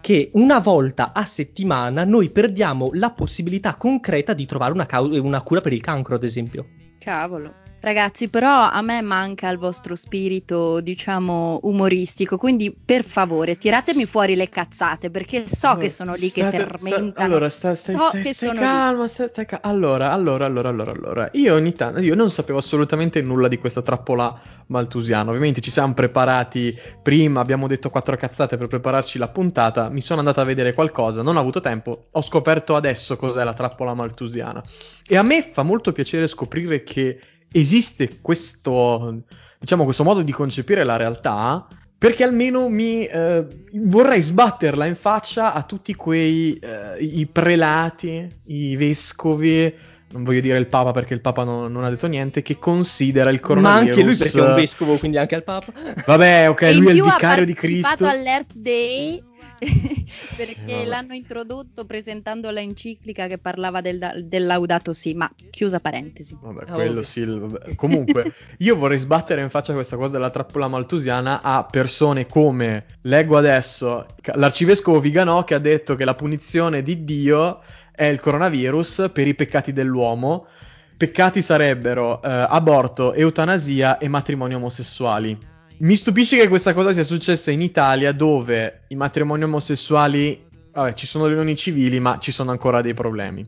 che 0.00 0.30
una 0.32 0.60
volta 0.60 1.12
a 1.12 1.26
settimana 1.26 2.04
noi 2.04 2.30
perdiamo 2.30 2.88
la 2.94 3.10
possibilità 3.10 3.74
concreta 3.74 4.32
di 4.32 4.46
trovare 4.46 4.72
una, 4.72 4.86
cau- 4.86 5.12
una 5.12 5.42
cura 5.42 5.60
per 5.60 5.74
il 5.74 5.82
cancro, 5.82 6.14
ad 6.14 6.24
esempio. 6.24 6.66
Cavolo. 6.98 7.65
Ragazzi, 7.78 8.28
però 8.28 8.68
a 8.68 8.80
me 8.82 9.00
manca 9.00 9.48
il 9.48 9.58
vostro 9.58 9.94
spirito, 9.94 10.80
diciamo, 10.80 11.60
umoristico, 11.62 12.36
quindi 12.36 12.74
per 12.74 13.04
favore 13.04 13.58
tiratemi 13.58 14.04
fuori 14.06 14.34
le 14.34 14.48
cazzate 14.48 15.10
perché 15.10 15.46
so 15.46 15.68
allora, 15.68 15.80
che 15.82 15.88
sono 15.88 16.12
lì 16.14 16.26
state, 16.26 16.50
che 16.50 16.64
fermentano. 16.64 17.10
Sta, 17.10 17.22
allora, 17.22 17.48
sta, 17.48 17.74
stai, 17.74 17.96
so 17.96 18.08
stai, 18.08 18.34
stai 18.34 18.56
calma, 18.56 19.06
stai, 19.06 19.28
stai 19.28 19.46
calma. 19.46 19.66
Allora, 19.66 20.10
allora, 20.10 20.46
allora, 20.46 20.68
allora, 20.70 20.90
allora. 20.90 21.28
Io 21.34 21.54
ogni 21.54 21.74
tanto, 21.74 22.00
io 22.00 22.14
non 22.16 22.30
sapevo 22.30 22.58
assolutamente 22.58 23.22
nulla 23.22 23.46
di 23.46 23.58
questa 23.58 23.82
trappola 23.82 24.40
maltusiana. 24.66 25.28
Ovviamente 25.28 25.60
ci 25.60 25.70
siamo 25.70 25.94
preparati 25.94 26.76
prima, 27.00 27.40
abbiamo 27.40 27.68
detto 27.68 27.90
quattro 27.90 28.16
cazzate 28.16 28.56
per 28.56 28.66
prepararci 28.66 29.18
la 29.18 29.28
puntata. 29.28 29.90
Mi 29.90 30.00
sono 30.00 30.20
andata 30.20 30.40
a 30.40 30.44
vedere 30.44 30.72
qualcosa, 30.72 31.22
non 31.22 31.36
ho 31.36 31.40
avuto 31.40 31.60
tempo. 31.60 32.06
Ho 32.10 32.22
scoperto 32.22 32.74
adesso 32.74 33.16
cos'è 33.16 33.44
la 33.44 33.54
trappola 33.54 33.94
maltusiana. 33.94 34.60
E 35.06 35.16
a 35.16 35.22
me 35.22 35.42
fa 35.42 35.62
molto 35.62 35.92
piacere 35.92 36.26
scoprire 36.26 36.82
che 36.82 37.20
esiste 37.52 38.18
questo, 38.20 39.22
diciamo, 39.58 39.84
questo 39.84 40.04
modo 40.04 40.22
di 40.22 40.32
concepire 40.32 40.84
la 40.84 40.96
realtà 40.96 41.66
perché 41.98 42.24
almeno 42.24 42.68
mi 42.68 43.06
eh, 43.06 43.46
vorrei 43.72 44.20
sbatterla 44.20 44.84
in 44.84 44.96
faccia 44.96 45.54
a 45.54 45.62
tutti 45.62 45.94
quei 45.94 46.58
eh, 46.58 47.02
i 47.02 47.26
prelati, 47.26 48.28
i 48.46 48.76
vescovi, 48.76 49.72
non 50.12 50.22
voglio 50.22 50.40
dire 50.40 50.58
il 50.58 50.66
Papa 50.66 50.92
perché 50.92 51.14
il 51.14 51.22
Papa 51.22 51.44
non, 51.44 51.72
non, 51.72 51.84
ha 51.84 51.88
detto 51.88 52.06
niente, 52.06 52.42
che 52.42 52.58
considera 52.58 53.30
il 53.30 53.40
coronavirus. 53.40 53.84
Ma 53.84 53.90
anche 53.90 54.02
lui 54.02 54.16
perché 54.16 54.38
è 54.38 54.42
un 54.42 54.54
vescovo, 54.54 54.96
quindi 54.98 55.16
anche 55.16 55.34
al 55.36 55.42
Papa. 55.42 55.72
Vabbè, 56.04 56.50
ok, 56.50 56.60
lui 56.76 56.88
è 56.88 56.92
il 56.92 57.02
vicario 57.02 57.44
di 57.46 57.54
Cristo. 57.54 57.86
Ha 57.86 57.96
partecipato 57.96 58.20
all'Earth 58.20 58.54
Day 58.54 59.24
perché 60.36 60.82
eh, 60.82 60.86
l'hanno 60.86 61.14
introdotto 61.14 61.84
presentando 61.84 62.50
la 62.50 62.60
enciclica 62.60 63.26
che 63.26 63.38
parlava 63.38 63.80
del, 63.80 64.24
del 64.24 64.46
Laudato 64.46 64.92
Si, 64.92 65.14
ma 65.14 65.30
chiusa 65.50 65.80
parentesi. 65.80 66.36
Vabbè, 66.40 66.64
quello 66.66 67.00
oh. 67.00 67.02
sì. 67.02 67.24
Vabbè. 67.24 67.74
Comunque, 67.74 68.32
io 68.58 68.76
vorrei 68.76 68.98
sbattere 68.98 69.42
in 69.42 69.50
faccia 69.50 69.72
questa 69.72 69.96
cosa 69.96 70.12
della 70.12 70.30
trappola 70.30 70.68
maltusiana 70.68 71.42
a 71.42 71.64
persone 71.64 72.26
come, 72.26 72.84
leggo 73.02 73.36
adesso, 73.36 74.06
l'arcivescovo 74.34 75.00
Viganò 75.00 75.44
che 75.44 75.54
ha 75.54 75.58
detto 75.58 75.94
che 75.94 76.04
la 76.04 76.14
punizione 76.14 76.82
di 76.82 77.04
Dio 77.04 77.62
è 77.92 78.04
il 78.04 78.20
coronavirus 78.20 79.10
per 79.12 79.26
i 79.26 79.34
peccati 79.34 79.72
dell'uomo. 79.72 80.46
Peccati 80.96 81.42
sarebbero 81.42 82.22
eh, 82.22 82.28
aborto, 82.28 83.12
eutanasia 83.12 83.98
e 83.98 84.08
matrimoni 84.08 84.54
omosessuali. 84.54 85.55
Mi 85.78 85.94
stupisce 85.94 86.38
che 86.38 86.48
questa 86.48 86.72
cosa 86.72 86.94
sia 86.94 87.02
successa 87.02 87.50
in 87.50 87.60
Italia 87.60 88.12
dove 88.12 88.84
i 88.88 88.94
matrimoni 88.94 89.44
omosessuali, 89.44 90.42
vabbè, 90.72 90.94
ci 90.94 91.06
sono 91.06 91.26
le 91.26 91.32
unioni 91.32 91.54
civili, 91.54 92.00
ma 92.00 92.18
ci 92.18 92.32
sono 92.32 92.50
ancora 92.50 92.80
dei 92.80 92.94
problemi. 92.94 93.46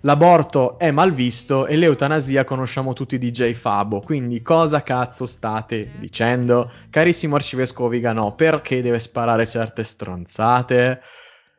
L'aborto 0.00 0.76
è 0.76 0.90
mal 0.90 1.12
visto 1.12 1.66
e 1.66 1.76
l'eutanasia 1.76 2.42
conosciamo 2.42 2.94
tutti 2.94 3.16
DJ 3.16 3.52
Fabo. 3.52 4.00
Quindi 4.00 4.42
cosa 4.42 4.82
cazzo 4.82 5.24
state 5.24 5.92
dicendo? 6.00 6.68
Carissimo 6.90 7.36
arcivescovo 7.36 7.88
Vigano, 7.88 8.34
perché 8.34 8.82
deve 8.82 8.98
sparare 8.98 9.46
certe 9.46 9.84
stronzate? 9.84 11.00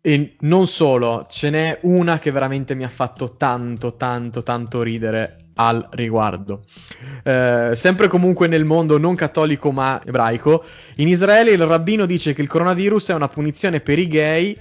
E 0.01 0.35
non 0.39 0.67
solo, 0.67 1.27
ce 1.29 1.49
n'è 1.49 1.79
una 1.83 2.19
che 2.19 2.31
veramente 2.31 2.75
mi 2.75 2.83
ha 2.83 2.89
fatto 2.89 3.35
tanto, 3.35 3.95
tanto, 3.95 4.43
tanto 4.43 4.81
ridere 4.81 5.38
al 5.60 5.88
riguardo. 5.92 6.62
Eh, 7.24 7.72
sempre 7.74 8.08
comunque 8.08 8.48
nel 8.48 8.63
mondo 8.63 8.98
non 8.98 9.16
cattolico 9.16 9.72
ma 9.72 10.01
ebraico, 10.04 10.63
in 10.96 11.10
Israele 11.10 11.51
il 11.51 11.66
rabbino 11.66 12.06
dice 12.06 12.34
che 12.34 12.42
il 12.42 12.48
coronavirus 12.48 13.10
è 13.10 13.13
una 13.13 13.28
punizione 13.28 13.82
per 13.82 14.00
i 14.00 14.08
gay. 14.08 14.58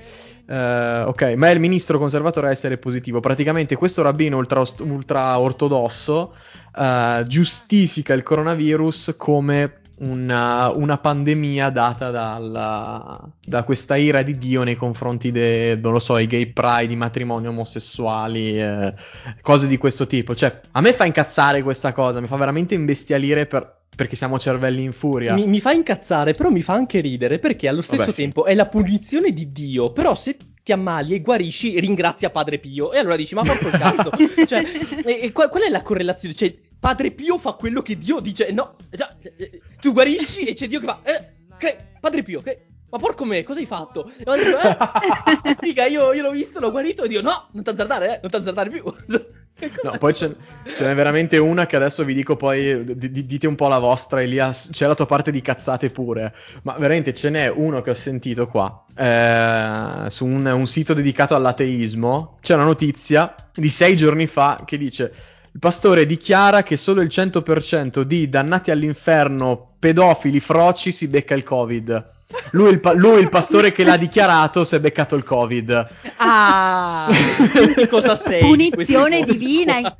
Uh, 0.48 1.06
ok, 1.08 1.34
ma 1.36 1.48
è 1.48 1.50
il 1.50 1.60
ministro 1.60 1.98
conservatore 1.98 2.46
a 2.46 2.50
essere 2.50 2.78
positivo. 2.78 3.20
Praticamente 3.20 3.76
questo 3.76 4.00
rabbino 4.00 4.38
ultra, 4.38 4.62
ultra 4.78 5.38
ortodosso 5.38 6.34
uh, 6.74 7.22
giustifica 7.26 8.14
il 8.14 8.22
coronavirus 8.22 9.14
come 9.18 9.77
una, 9.98 10.70
una 10.70 10.98
pandemia 10.98 11.70
data 11.70 12.10
dalla, 12.10 13.20
da 13.44 13.62
questa 13.64 13.96
ira 13.96 14.22
di 14.22 14.38
Dio 14.38 14.62
nei 14.62 14.76
confronti 14.76 15.30
dei, 15.30 15.78
non 15.80 15.92
lo 15.92 15.98
so, 15.98 16.18
i 16.18 16.26
gay 16.26 16.46
pride, 16.46 16.92
i 16.92 16.96
matrimoni 16.96 17.46
omosessuali, 17.46 18.60
eh, 18.60 18.94
cose 19.42 19.66
di 19.66 19.76
questo 19.76 20.06
tipo. 20.06 20.34
Cioè, 20.34 20.60
a 20.72 20.80
me 20.80 20.92
fa 20.92 21.04
incazzare 21.04 21.62
questa 21.62 21.92
cosa, 21.92 22.20
mi 22.20 22.26
fa 22.26 22.36
veramente 22.36 22.74
imbestialire 22.74 23.46
per, 23.46 23.78
perché 23.94 24.16
siamo 24.16 24.38
cervelli 24.38 24.82
in 24.82 24.92
furia. 24.92 25.34
Mi, 25.34 25.46
mi, 25.46 25.60
fa 25.60 25.72
incazzare, 25.72 26.34
però 26.34 26.50
mi 26.50 26.62
fa 26.62 26.74
anche 26.74 27.00
ridere, 27.00 27.38
perché 27.38 27.66
allo 27.66 27.82
stesso 27.82 28.04
Vabbè, 28.04 28.14
tempo 28.14 28.44
sì. 28.44 28.52
è 28.52 28.54
la 28.54 28.66
punizione 28.66 29.32
di 29.32 29.50
Dio, 29.50 29.90
però 29.92 30.14
se 30.14 30.36
ti 30.62 30.72
ammali 30.72 31.14
e 31.14 31.20
guarisci, 31.20 31.80
ringrazia 31.80 32.30
Padre 32.30 32.58
Pio. 32.58 32.92
E 32.92 32.98
allora 32.98 33.16
dici, 33.16 33.34
ma 33.34 33.42
porco 33.42 33.70
cazzo. 33.70 34.10
cioè, 34.46 34.62
e, 35.04 35.20
e 35.22 35.32
qual, 35.32 35.48
qual, 35.48 35.62
è 35.62 35.68
la 35.68 35.82
correlazione? 35.82 36.34
Cioè, 36.34 36.54
Padre 36.78 37.10
Pio 37.10 37.38
fa 37.38 37.52
quello 37.52 37.82
che 37.82 37.98
Dio 37.98 38.20
dice. 38.20 38.50
No, 38.52 38.76
già, 38.90 39.16
eh, 39.36 39.60
tu 39.80 39.92
guarisci 39.92 40.44
e 40.44 40.54
c'è 40.54 40.68
Dio 40.68 40.80
che 40.80 40.86
fa. 40.86 41.00
Eh, 41.02 41.32
che, 41.58 41.76
Padre 42.00 42.22
Pio, 42.22 42.40
che. 42.40 42.62
Ma 42.90 42.98
porco 42.98 43.26
me, 43.26 43.42
cosa 43.42 43.60
hai 43.60 43.66
fatto? 43.66 44.10
E 44.16 44.22
ho 44.24 44.34
detto, 44.34 44.58
eh, 44.58 45.56
figa, 45.60 45.84
io, 45.84 46.14
io, 46.14 46.22
l'ho 46.22 46.30
visto, 46.30 46.58
l'ho 46.58 46.70
guarito 46.70 47.02
e 47.02 47.08
Dio, 47.08 47.20
no, 47.20 47.48
non 47.52 47.62
t'azzardare, 47.62 48.16
eh, 48.16 48.18
non 48.22 48.30
t'azzardare 48.30 48.70
più. 48.70 48.82
no, 49.82 49.98
poi 49.98 50.14
ce, 50.14 50.34
ce, 50.74 50.86
n'è 50.86 50.94
veramente 50.94 51.36
una 51.36 51.66
che 51.66 51.76
adesso 51.76 52.02
vi 52.02 52.14
dico 52.14 52.36
poi, 52.36 52.84
d- 52.84 52.94
d- 52.94 53.24
dite 53.24 53.46
un 53.46 53.56
po' 53.56 53.68
la 53.68 53.78
vostra, 53.78 54.22
Elias, 54.22 54.70
c'è 54.72 54.86
la 54.86 54.94
tua 54.94 55.04
parte 55.04 55.30
di 55.30 55.42
cazzate 55.42 55.90
pure, 55.90 56.34
ma 56.62 56.76
veramente 56.78 57.12
ce 57.12 57.28
n'è 57.28 57.48
uno 57.48 57.82
che 57.82 57.90
ho 57.90 57.94
sentito 57.94 58.46
qua, 58.46 58.84
eh, 58.96 60.08
su 60.08 60.24
un, 60.24 60.46
un 60.46 60.66
sito 60.66 60.94
dedicato 60.94 61.34
all'ateismo, 61.34 62.38
c'è 62.40 62.54
una 62.54 62.64
notizia 62.64 63.34
di 63.54 63.68
sei 63.68 63.98
giorni 63.98 64.26
fa 64.26 64.62
che 64.64 64.78
dice 64.78 65.12
il 65.58 65.64
pastore 65.64 66.06
dichiara 66.06 66.62
che 66.62 66.76
solo 66.76 67.00
il 67.00 67.08
100% 67.10 68.02
di 68.02 68.28
dannati 68.28 68.70
all'inferno 68.70 69.74
pedofili 69.80 70.38
froci 70.38 70.92
si 70.92 71.08
becca 71.08 71.34
il 71.34 71.42
covid. 71.42 72.10
Lui 72.52 72.70
il, 72.70 72.78
pa- 72.78 72.92
lui, 72.92 73.20
il 73.20 73.28
pastore 73.28 73.72
che 73.72 73.82
l'ha 73.82 73.96
dichiarato, 73.98 74.62
si 74.62 74.76
è 74.76 74.78
beccato 74.78 75.16
il 75.16 75.24
covid. 75.24 75.88
Ah, 76.18 77.10
cosa 77.90 78.14
sei? 78.14 78.38
Punizione 78.38 79.22
divina. 79.22 79.96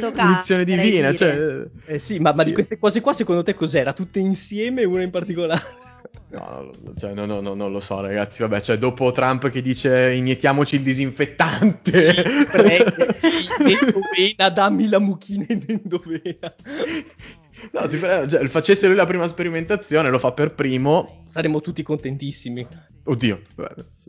Punizione 0.00 0.64
divina, 0.64 1.14
cioè... 1.14 1.64
Eh 1.86 2.00
sì, 2.00 2.18
ma, 2.18 2.32
ma 2.32 2.42
sì. 2.42 2.48
di 2.48 2.52
queste 2.52 2.78
cose 2.80 3.00
qua 3.00 3.12
secondo 3.12 3.44
te 3.44 3.54
cos'era? 3.54 3.92
Tutte 3.92 4.18
insieme, 4.18 4.82
una 4.82 5.02
in 5.02 5.10
particolare? 5.10 5.62
No, 6.32 6.70
cioè, 6.96 7.12
no, 7.12 7.26
no, 7.26 7.42
no, 7.42 7.52
non 7.52 7.70
lo 7.70 7.80
so, 7.80 8.00
ragazzi. 8.00 8.40
Vabbè, 8.40 8.60
cioè, 8.62 8.78
dopo 8.78 9.10
Trump 9.10 9.50
che 9.50 9.60
dice 9.60 10.12
iniettiamoci 10.12 10.76
il 10.76 10.82
disinfettante. 10.82 12.00
Sì, 12.00 12.22
prego, 12.50 13.12
sì, 13.12 13.48
endovena, 13.58 14.48
dammi 14.48 14.88
la 14.88 14.98
mucchina 14.98 15.44
in 15.48 15.62
endovena. 15.66 16.54
No, 17.70 17.86
si, 17.86 17.98
cioè, 17.98 18.48
facesse 18.48 18.86
lui 18.86 18.96
la 18.96 19.06
prima 19.06 19.28
sperimentazione, 19.28 20.10
lo 20.10 20.18
fa 20.18 20.32
per 20.32 20.54
primo. 20.54 21.22
Saremmo 21.24 21.60
tutti 21.60 21.82
contentissimi. 21.82 22.66
Oddio. 23.04 23.40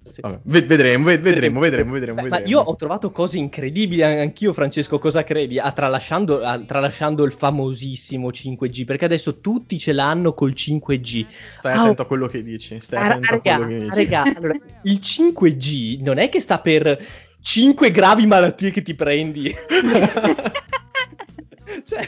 Sì. 0.04 0.22
Vabbè, 0.22 0.40
vedremo, 0.44 1.06
vedremo, 1.06 1.60
vedremo, 1.60 1.92
vedremo, 1.92 2.22
Beh, 2.22 2.30
Ma 2.30 2.40
io 2.42 2.60
ho 2.60 2.76
trovato 2.76 3.12
cose 3.12 3.38
incredibili 3.38 4.04
anch'io, 4.04 4.54
Francesco, 4.54 5.00
cosa 5.00 5.24
credi? 5.24 5.60
Ah, 5.60 5.72
tralasciando, 5.72 6.42
ah, 6.42 6.60
tralasciando, 6.60 7.24
il 7.24 7.32
famosissimo 7.32 8.30
5G, 8.30 8.86
perché 8.86 9.06
adesso 9.06 9.40
tutti 9.40 9.80
ce 9.80 9.94
l'hanno 9.94 10.34
col 10.34 10.52
5G. 10.52 11.26
Stai 11.56 11.78
attento 11.78 12.02
ah, 12.02 12.06
a 12.06 12.08
quello 12.08 12.28
che 12.28 12.44
dici, 12.44 12.80
stai 12.82 13.00
ah, 13.00 13.06
attento 13.06 13.32
raga, 13.32 13.54
a 13.54 13.58
quello 13.58 13.72
che 13.72 13.80
dici. 13.86 13.96
Raga, 13.96 14.24
allora, 14.38 14.56
il 14.84 15.00
5G 15.02 16.02
non 16.02 16.18
è 16.18 16.30
che 16.30 16.40
sta 16.40 16.60
per 16.60 17.00
5 17.40 17.92
gravi 17.92 18.28
malattie 18.28 18.72
che 18.72 18.82
ti 18.82 18.94
prendi. 18.94 19.50
cioè... 21.86 22.08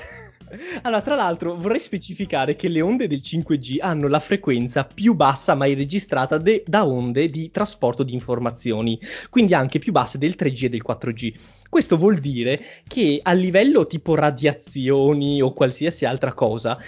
Allora, 0.84 1.02
tra 1.02 1.16
l'altro, 1.16 1.56
vorrei 1.56 1.80
specificare 1.80 2.56
che 2.56 2.68
le 2.68 2.82
onde 2.82 3.08
del 3.08 3.22
5G 3.24 3.78
hanno 3.80 4.08
la 4.08 4.20
frequenza 4.20 4.84
più 4.84 5.14
bassa 5.14 5.56
mai 5.56 5.74
registrata 5.74 6.38
de- 6.38 6.64
da 6.66 6.86
onde 6.86 7.30
di 7.30 7.52
trasporto 7.52 8.04
di 8.04 8.14
informazioni, 8.14 9.00
quindi 9.30 9.54
anche 9.54 9.80
più 9.80 9.92
basse 9.92 10.18
del 10.18 10.36
3G 10.38 10.64
e 10.64 10.70
del 10.70 10.84
4G. 10.84 11.34
Questo 11.70 11.98
vuol 11.98 12.18
dire 12.18 12.62
che 12.88 13.20
a 13.22 13.34
livello 13.34 13.86
tipo 13.86 14.16
radiazioni 14.16 15.42
o 15.42 15.54
qualsiasi 15.54 16.06
altra 16.06 16.34
cosa, 16.34 16.80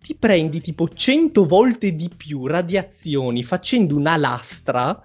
ti 0.00 0.14
prendi 0.14 0.60
tipo 0.60 0.88
100 0.88 1.46
volte 1.46 1.94
di 1.94 2.10
più 2.14 2.46
radiazioni 2.46 3.44
facendo 3.44 3.96
una 3.96 4.16
lastra 4.16 5.00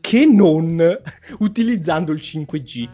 che 0.00 0.24
non 0.24 0.78
utilizzando 1.40 2.12
il 2.12 2.20
5G. 2.22 2.88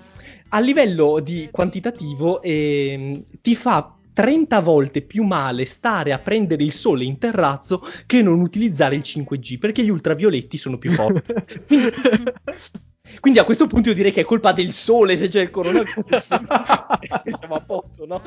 A 0.49 0.61
livello 0.61 1.21
di 1.21 1.49
quantitativo 1.51 2.41
eh, 2.41 3.23
ti 3.43 3.55
fa 3.55 3.94
30 4.15 4.61
volte 4.61 5.03
più 5.03 5.25
male 5.25 5.67
stare 5.67 6.13
a 6.13 6.19
prendere 6.19 6.63
il 6.63 6.73
sole 6.73 7.05
in 7.05 7.19
terrazzo 7.19 7.83
che 8.07 8.23
non 8.23 8.41
utilizzare 8.41 8.95
il 8.95 9.03
5G 9.05 9.59
perché 9.59 9.83
gli 9.83 9.91
ultravioletti 9.91 10.57
sono 10.57 10.79
più 10.79 10.93
forti. 10.93 11.35
Quindi 13.21 13.39
a 13.39 13.45
questo 13.45 13.67
punto 13.67 13.91
io 13.91 13.95
direi 13.95 14.13
che 14.13 14.23
è 14.23 14.25
colpa 14.25 14.53
del 14.53 14.73
sole 14.73 15.17
se 15.17 15.29
c'è 15.29 15.43
il 15.43 15.51
coronavirus. 15.51 16.27
Siamo 17.37 17.55
a 17.55 17.61
posto, 17.61 18.07
no? 18.07 18.23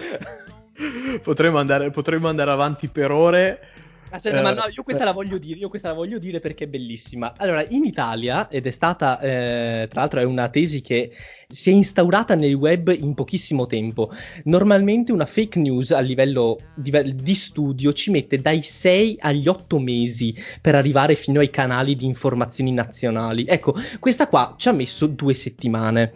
Potremmo 1.23 1.57
andare, 1.57 1.89
potremmo 1.89 2.27
andare 2.27 2.51
avanti 2.51 2.87
per 2.87 3.11
ore 3.11 3.59
Aspetta, 4.09 4.39
eh, 4.39 4.41
ma 4.41 4.53
no, 4.53 4.63
io 4.73 4.83
questa 4.83 5.03
la 5.03 5.11
voglio 5.11 5.37
dire, 5.37 5.59
io 5.59 5.69
questa 5.69 5.89
la 5.89 5.93
voglio 5.93 6.17
dire 6.17 6.39
perché 6.39 6.63
è 6.65 6.67
bellissima. 6.67 7.33
Allora, 7.37 7.65
in 7.67 7.83
Italia, 7.83 8.47
ed 8.49 8.65
è 8.65 8.71
stata, 8.71 9.19
eh, 9.19 9.87
tra 9.89 10.01
l'altro 10.01 10.19
è 10.19 10.23
una 10.23 10.49
tesi 10.49 10.81
che 10.81 11.11
si 11.47 11.71
è 11.71 11.73
instaurata 11.73 12.35
nel 12.35 12.53
web 12.53 12.89
in 12.89 13.13
pochissimo 13.13 13.67
tempo. 13.67 14.11
Normalmente 14.45 15.11
una 15.11 15.25
fake 15.25 15.59
news 15.59 15.91
a 15.91 15.99
livello 15.99 16.57
di, 16.73 17.15
di 17.15 17.35
studio 17.35 17.93
ci 17.93 18.11
mette 18.11 18.37
dai 18.37 18.61
6 18.61 19.17
agli 19.19 19.47
8 19.47 19.79
mesi 19.79 20.35
per 20.61 20.75
arrivare 20.75 21.15
fino 21.15 21.39
ai 21.39 21.49
canali 21.49 21.95
di 21.95 22.05
informazioni 22.05 22.71
nazionali. 22.71 23.45
Ecco, 23.45 23.75
questa 23.99 24.27
qua 24.27 24.55
ci 24.57 24.69
ha 24.69 24.73
messo 24.73 25.07
due 25.07 25.33
settimane. 25.33 26.13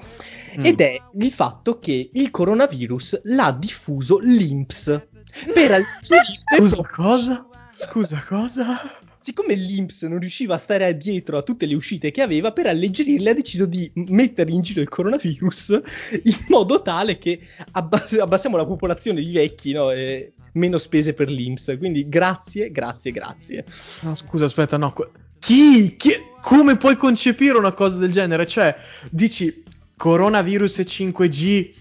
Mm. 0.57 0.65
Ed 0.65 0.81
è 0.81 0.95
il 1.17 1.31
fatto 1.31 1.79
che 1.79 2.09
il 2.11 2.29
coronavirus 2.29 3.21
l'ha 3.23 3.51
diffuso 3.57 4.17
l'INPS 4.17 5.07
per 5.53 5.71
alleggerire... 5.79 6.87
cosa? 6.91 7.45
Scusa, 7.81 8.23
cosa? 8.27 8.79
Siccome 9.19 9.55
l'Inps 9.55 10.03
non 10.03 10.19
riusciva 10.19 10.55
a 10.55 10.59
stare 10.59 10.95
dietro 10.97 11.37
a 11.37 11.41
tutte 11.41 11.65
le 11.65 11.73
uscite 11.73 12.11
che 12.11 12.21
aveva, 12.21 12.51
per 12.51 12.67
alleggerirle 12.67 13.31
ha 13.31 13.33
deciso 13.33 13.65
di 13.65 13.91
mettere 13.95 14.51
in 14.51 14.61
giro 14.61 14.81
il 14.81 14.89
coronavirus 14.89 15.81
in 16.23 16.45
modo 16.49 16.81
tale 16.83 17.17
che 17.17 17.39
abbass- 17.71 18.19
abbassiamo 18.19 18.55
la 18.55 18.65
popolazione 18.65 19.21
di 19.21 19.31
vecchi 19.31 19.71
no? 19.73 19.91
e 19.91 20.33
meno 20.53 20.77
spese 20.77 21.13
per 21.13 21.29
l'Inps. 21.29 21.75
Quindi 21.79 22.07
grazie, 22.07 22.71
grazie, 22.71 23.11
grazie. 23.11 23.65
No, 24.01 24.13
scusa, 24.15 24.45
aspetta, 24.45 24.77
no. 24.77 24.93
Chi? 25.39 25.95
Chi? 25.97 26.11
Come 26.39 26.77
puoi 26.77 26.97
concepire 26.97 27.57
una 27.57 27.71
cosa 27.71 27.97
del 27.97 28.11
genere? 28.11 28.45
Cioè, 28.45 28.75
dici 29.09 29.63
coronavirus 29.97 30.79
e 30.79 30.83
5G 30.83 31.71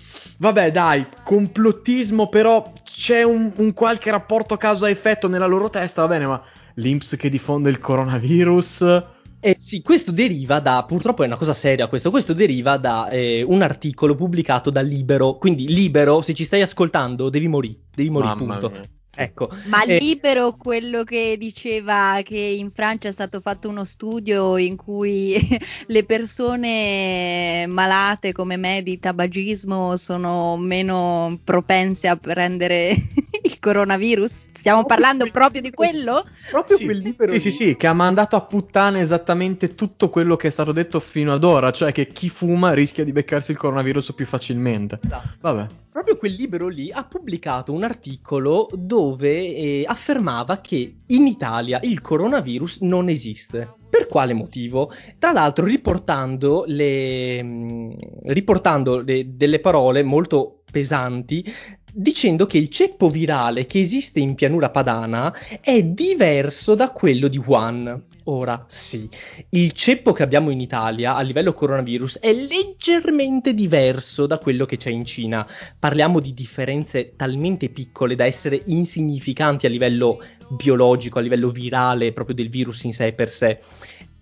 vabbè 0.41 0.71
dai, 0.71 1.07
complottismo, 1.23 2.29
però 2.29 2.73
c'è 3.01 3.23
un, 3.23 3.51
un 3.57 3.73
qualche 3.73 4.11
rapporto 4.11 4.59
causa-effetto 4.59 5.27
nella 5.27 5.47
loro 5.47 5.71
testa, 5.71 6.03
va 6.03 6.09
bene, 6.09 6.27
ma 6.27 6.43
l'Inps 6.75 7.17
che 7.17 7.31
diffonde 7.31 7.71
il 7.71 7.79
coronavirus... 7.79 9.05
Eh 9.43 9.57
sì, 9.59 9.81
questo 9.81 10.13
deriva 10.13 10.61
da, 10.61 10.85
purtroppo 10.87 11.23
è 11.23 11.27
una 11.27 11.39
cosa 11.39 11.55
seria 11.55 11.87
questo, 11.87 12.11
questo 12.11 12.35
deriva 12.35 12.77
da 12.77 13.09
eh, 13.09 13.43
un 13.43 13.63
articolo 13.63 14.15
pubblicato 14.15 14.69
da 14.69 14.83
Libero, 14.83 15.39
quindi 15.39 15.67
Libero, 15.67 16.21
se 16.21 16.35
ci 16.35 16.45
stai 16.45 16.61
ascoltando, 16.61 17.31
devi 17.31 17.49
morire, 17.49 17.79
devi 17.95 18.11
morire, 18.11 18.35
punto. 18.37 18.69
Mia. 18.69 18.83
Ecco. 19.15 19.49
Ma 19.67 19.83
eh, 19.83 19.99
libero 19.99 20.55
quello 20.57 21.03
che 21.03 21.37
diceva 21.37 22.21
che 22.23 22.39
in 22.39 22.71
Francia 22.71 23.09
è 23.09 23.13
stato 23.13 23.41
fatto 23.41 23.69
uno 23.69 23.85
studio 23.85 24.57
in 24.57 24.77
cui 24.77 25.37
le 25.87 26.05
persone 26.05 27.67
malate 27.67 28.33
come 28.33 28.57
me 28.57 28.83
di 28.83 28.99
tabagismo 29.01 29.97
sono 29.97 30.57
meno 30.57 31.41
propense 31.43 32.07
a 32.07 32.17
prendere 32.17 32.95
il 33.43 33.59
coronavirus? 33.59 34.47
Stiamo 34.61 34.85
parlando 34.85 35.27
proprio 35.31 35.63
di 35.63 35.71
quello? 35.71 36.23
Proprio 36.51 36.77
sì, 36.77 36.85
quel 36.85 36.99
libero. 36.99 37.33
Sì, 37.33 37.41
sì, 37.41 37.51
sì, 37.51 37.77
che 37.79 37.87
ha 37.87 37.95
mandato 37.95 38.37
a 38.37 38.43
puttane 38.43 39.01
esattamente 39.01 39.75
tutto 39.75 40.11
quello 40.11 40.37
che 40.37 40.49
è 40.49 40.51
stato 40.51 40.73
detto 40.73 41.01
fino 41.01 41.33
ad 41.33 41.45
ora, 41.45 41.71
cioè 41.71 41.93
che 41.93 42.09
chi 42.09 42.29
fuma 42.29 42.75
rischia 42.75 43.03
di 43.03 43.11
beccarsi 43.11 43.53
il 43.53 43.57
coronavirus 43.57 44.13
più 44.13 44.27
facilmente. 44.27 45.01
No. 45.05 45.23
Vabbè. 45.41 45.67
Proprio 45.91 46.19
quel 46.19 46.33
libro 46.33 46.69
lì 46.69 46.93
ha 46.93 47.05
pubblicato 47.05 47.73
un 47.73 47.85
articolo 47.85 48.69
dove 48.75 49.31
eh, 49.31 49.85
affermava 49.87 50.59
che 50.59 50.97
in 51.07 51.27
Italia 51.27 51.81
il 51.83 52.03
coronavirus 52.03 52.81
non 52.83 53.09
esiste. 53.09 53.77
Per 53.89 54.07
quale 54.07 54.35
motivo? 54.35 54.93
Tra 55.19 55.33
l'altro 55.33 55.65
riportando, 55.65 56.65
le, 56.67 57.43
mm, 57.43 57.91
riportando 58.25 59.01
le, 59.01 59.35
delle 59.35 59.59
parole 59.59 60.03
molto 60.03 60.61
pesanti 60.71 61.45
dicendo 61.93 62.47
che 62.47 62.59
il 62.59 62.69
ceppo 62.69 63.09
virale 63.09 63.67
che 63.67 63.81
esiste 63.81 64.21
in 64.21 64.35
pianura 64.35 64.71
padana 64.71 65.35
è 65.61 65.83
diverso 65.83 66.75
da 66.75 66.91
quello 66.91 67.29
di 67.29 67.39
Wuhan. 67.39 68.09
Ora 68.25 68.65
sì, 68.69 69.09
il 69.51 69.73
ceppo 69.73 70.13
che 70.13 70.23
abbiamo 70.23 70.51
in 70.51 70.61
Italia 70.61 71.17
a 71.17 71.21
livello 71.23 71.53
coronavirus 71.53 72.19
è 72.21 72.33
leggermente 72.33 73.55
diverso 73.55 74.27
da 74.27 74.39
quello 74.39 74.67
che 74.67 74.77
c'è 74.77 74.91
in 74.91 75.05
Cina. 75.05 75.47
Parliamo 75.79 76.21
di 76.21 76.35
differenze 76.35 77.15
talmente 77.17 77.71
piccole 77.71 78.15
da 78.15 78.27
essere 78.27 78.63
insignificanti 78.67 79.67
a 79.67 79.71
livello 79.71 80.23
biologico, 80.51 81.19
a 81.19 81.23
livello 81.23 81.51
virale 81.51 82.13
proprio 82.13 82.37
del 82.37 82.51
virus 82.51 82.85
in 82.85 82.93
sé 82.93 83.13
per 83.15 83.31
sé 83.31 83.59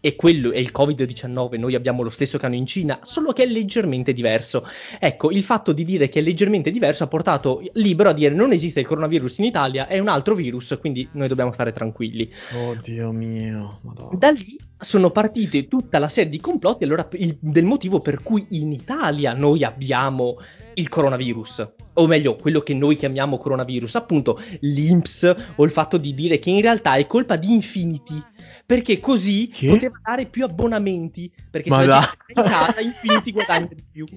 e 0.00 0.16
quello 0.16 0.52
è 0.52 0.58
il 0.58 0.70
Covid-19, 0.72 1.58
noi 1.58 1.74
abbiamo 1.74 2.02
lo 2.02 2.08
stesso 2.08 2.38
che 2.38 2.46
hanno 2.46 2.54
in 2.54 2.66
Cina, 2.66 3.00
solo 3.02 3.32
che 3.32 3.44
è 3.44 3.46
leggermente 3.46 4.12
diverso. 4.12 4.66
Ecco, 4.98 5.30
il 5.30 5.42
fatto 5.42 5.72
di 5.72 5.84
dire 5.84 6.08
che 6.08 6.20
è 6.20 6.22
leggermente 6.22 6.70
diverso 6.70 7.04
ha 7.04 7.08
portato 7.08 7.62
Libero 7.74 8.10
a 8.10 8.12
dire 8.12 8.34
non 8.34 8.52
esiste 8.52 8.80
il 8.80 8.86
coronavirus 8.86 9.38
in 9.38 9.44
Italia, 9.44 9.86
è 9.86 9.98
un 9.98 10.08
altro 10.08 10.34
virus, 10.34 10.76
quindi 10.80 11.08
noi 11.12 11.28
dobbiamo 11.28 11.52
stare 11.52 11.72
tranquilli. 11.72 12.30
Oddio 12.54 13.12
mio, 13.12 13.80
Madonna. 13.82 14.16
Da 14.16 14.30
lì 14.30 14.56
sono 14.78 15.10
partite 15.10 15.66
tutta 15.66 15.98
la 15.98 16.08
serie 16.08 16.30
di 16.30 16.40
complotti 16.40 16.84
allora, 16.84 17.08
il, 17.12 17.36
del 17.40 17.64
motivo 17.64 17.98
per 17.98 18.22
cui 18.22 18.46
in 18.50 18.72
Italia 18.72 19.32
noi 19.32 19.64
abbiamo 19.64 20.36
il 20.74 20.88
coronavirus, 20.88 21.68
o 21.94 22.06
meglio, 22.06 22.36
quello 22.36 22.60
che 22.60 22.72
noi 22.72 22.94
chiamiamo 22.94 23.36
coronavirus, 23.36 23.96
appunto 23.96 24.40
l'INPS 24.60 25.34
o 25.56 25.64
il 25.64 25.72
fatto 25.72 25.96
di 25.96 26.14
dire 26.14 26.38
che 26.38 26.50
in 26.50 26.60
realtà 26.60 26.94
è 26.94 27.06
colpa 27.06 27.34
di 27.34 27.52
Infinity 27.52 28.22
perché 28.68 29.00
così 29.00 29.48
che? 29.48 29.66
poteva 29.66 29.98
dare 30.04 30.26
più 30.26 30.44
abbonamenti, 30.44 31.32
perché 31.50 31.70
Ma 31.70 31.80
se 31.80 31.86
la 31.86 32.14
in 32.26 32.42
casa 32.42 32.80
Infinity 32.82 33.32
guadagna 33.32 33.70
di 33.72 33.82
più. 33.90 34.06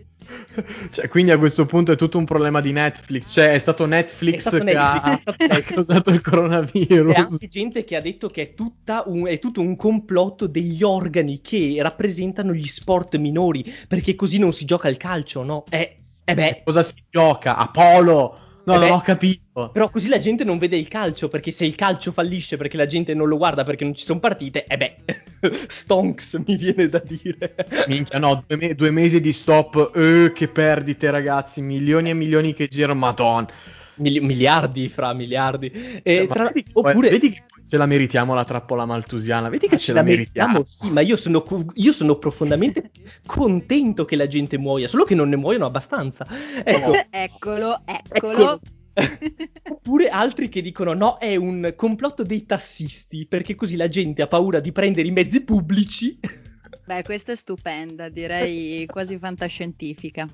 Cioè, 0.92 1.08
quindi 1.08 1.32
a 1.32 1.38
questo 1.38 1.66
punto 1.66 1.94
è 1.94 1.96
tutto 1.96 2.18
un 2.18 2.26
problema 2.26 2.60
di 2.60 2.74
Netflix, 2.74 3.32
cioè 3.32 3.54
è 3.54 3.60
stato 3.60 3.86
Netflix, 3.86 4.36
è 4.36 4.40
stato 4.40 4.58
che 4.58 4.64
Netflix, 4.74 5.24
ha, 5.48 5.56
ha 5.56 5.62
causato 5.62 6.10
il 6.10 6.22
coronavirus. 6.22 7.14
C'è 7.14 7.20
anche 7.20 7.48
gente 7.48 7.84
che 7.86 7.96
ha 7.96 8.02
detto 8.02 8.30
che 8.30 8.54
è, 8.54 9.04
un, 9.06 9.26
è 9.28 9.40
tutto 9.40 9.62
un 9.62 9.78
complotto 9.78 10.48
degli 10.48 10.84
organi 10.84 11.40
che 11.40 11.78
rappresentano 11.80 12.54
gli 12.54 12.68
sport 12.68 13.16
minori, 13.18 13.64
perché 13.88 14.16
così 14.16 14.38
non 14.38 14.52
si 14.52 14.66
gioca 14.66 14.90
al 14.90 14.98
calcio, 14.98 15.44
no? 15.44 15.64
Eh, 15.70 15.98
eh 16.26 16.34
beh. 16.34 16.62
Cosa 16.66 16.84
si 16.84 17.02
gioca? 17.10 17.56
Apollo! 17.56 18.51
No, 18.74 18.80
non 18.80 18.92
ho 18.92 19.02
capito. 19.02 19.70
Però 19.72 19.90
così 19.90 20.08
la 20.08 20.20
gente 20.20 20.44
non 20.44 20.58
vede 20.58 20.78
il 20.78 20.88
calcio, 20.88 21.28
perché 21.28 21.52
se 21.52 21.66
il 21.66 21.76
calcio 21.76 22.12
fallisce 22.12 22.58
perché 22.58 22.78
la 22.78 22.88
gente 22.88 23.14
non 23.14 23.28
lo 23.28 23.38
guarda 23.38 23.64
perché 23.64 23.84
non 23.84 23.96
ci 23.96 24.06
sono 24.06 24.20
partite, 24.20 24.66
e 24.66 24.74
eh 24.74 24.78
beh, 24.78 25.66
stonks 25.68 26.42
mi 26.46 26.56
viene 26.56 26.88
da 26.88 27.02
dire. 27.06 27.56
Minchia, 27.88 28.20
no, 28.20 28.44
due, 28.48 28.58
me- 28.58 28.76
due 28.76 28.92
mesi 28.92 29.20
di 29.20 29.34
stop, 29.34 29.92
eh, 29.96 30.32
che 30.34 30.48
perdite 30.48 31.10
ragazzi, 31.12 31.62
milioni 31.62 32.10
e 32.10 32.14
milioni 32.14 32.54
che 32.54 32.68
girano, 32.68 33.00
madonna. 33.00 33.48
Mil- 33.96 34.24
miliardi 34.24 34.88
fra 34.88 35.14
miliardi. 35.14 36.02
E 36.02 36.16
cioè, 36.16 36.28
tra... 36.28 36.46
vedi, 36.46 36.66
oppure... 36.74 37.10
Vedi 37.10 37.30
che 37.30 37.44
ce 37.72 37.78
la 37.78 37.86
meritiamo 37.86 38.34
la 38.34 38.44
trappola 38.44 38.84
maltusiana. 38.84 39.48
Vedi 39.48 39.70
che 39.70 39.78
ce, 39.78 39.86
ce 39.86 39.94
la 39.94 40.02
meritiamo. 40.02 40.60
meritiamo. 40.60 40.66
Sì, 40.66 40.90
ma 40.90 41.00
io 41.00 41.16
sono, 41.16 41.46
io 41.76 41.94
sono, 41.94 42.18
profondamente 42.18 42.92
contento 43.26 44.04
che 44.04 44.18
la 44.18 44.28
gente 44.28 44.58
muoia, 44.58 44.90
solo 44.90 45.06
che 45.06 45.16
non 45.16 45.30
ne 45.30 45.38
muoiono 45.38 45.68
abbastanza. 45.68 46.28
Ecco. 46.66 46.92
eccolo, 47.10 47.82
eccolo. 47.86 48.34
eccolo. 48.34 48.60
Oppure 49.72 50.10
altri 50.10 50.50
che 50.50 50.62
dicono 50.62 50.92
no, 50.92 51.18
è 51.18 51.38
un 51.38 51.74
complotto 51.78 52.24
dei 52.24 52.46
tassisti, 52.46 53.26
perché 53.26 53.56
così 53.56 53.78
la 53.78 53.88
gente 53.88 54.22
ha 54.22 54.28
paura 54.28 54.60
di 54.60 54.74
prendere 54.74 55.08
i 55.08 55.12
mezzi 55.12 55.42
pubblici. 55.42 56.20
Beh, 56.92 57.04
questa 57.04 57.32
è 57.32 57.36
stupenda, 57.38 58.10
direi 58.10 58.86
quasi 58.86 59.18
fantascientifica. 59.18 60.28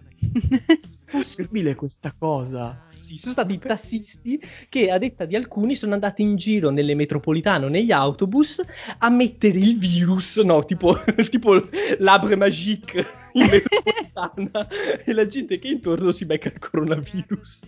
possibile 1.05 1.75
questa 1.75 2.11
cosa? 2.17 2.87
Sì, 2.93 3.15
sono 3.17 3.33
stati 3.33 3.53
i 3.53 3.59
tassisti 3.59 4.41
che, 4.67 4.89
a 4.89 4.97
detta 4.97 5.25
di 5.25 5.35
alcuni, 5.35 5.75
sono 5.75 5.93
andati 5.93 6.23
in 6.23 6.35
giro 6.35 6.71
nelle 6.71 6.95
metropolitane 6.95 7.65
o 7.65 7.69
negli 7.69 7.91
autobus 7.91 8.59
a 8.97 9.07
mettere 9.09 9.59
il 9.59 9.77
virus, 9.77 10.37
no, 10.37 10.63
tipo, 10.63 10.99
tipo 11.29 11.61
l'arbre 11.99 12.35
magique 12.35 13.05
in 13.33 13.45
metropolitana 13.53 14.67
e 15.05 15.13
la 15.13 15.27
gente 15.27 15.59
che 15.59 15.67
è 15.67 15.71
intorno 15.73 16.11
si 16.11 16.25
becca 16.25 16.47
il 16.47 16.57
coronavirus. 16.57 17.61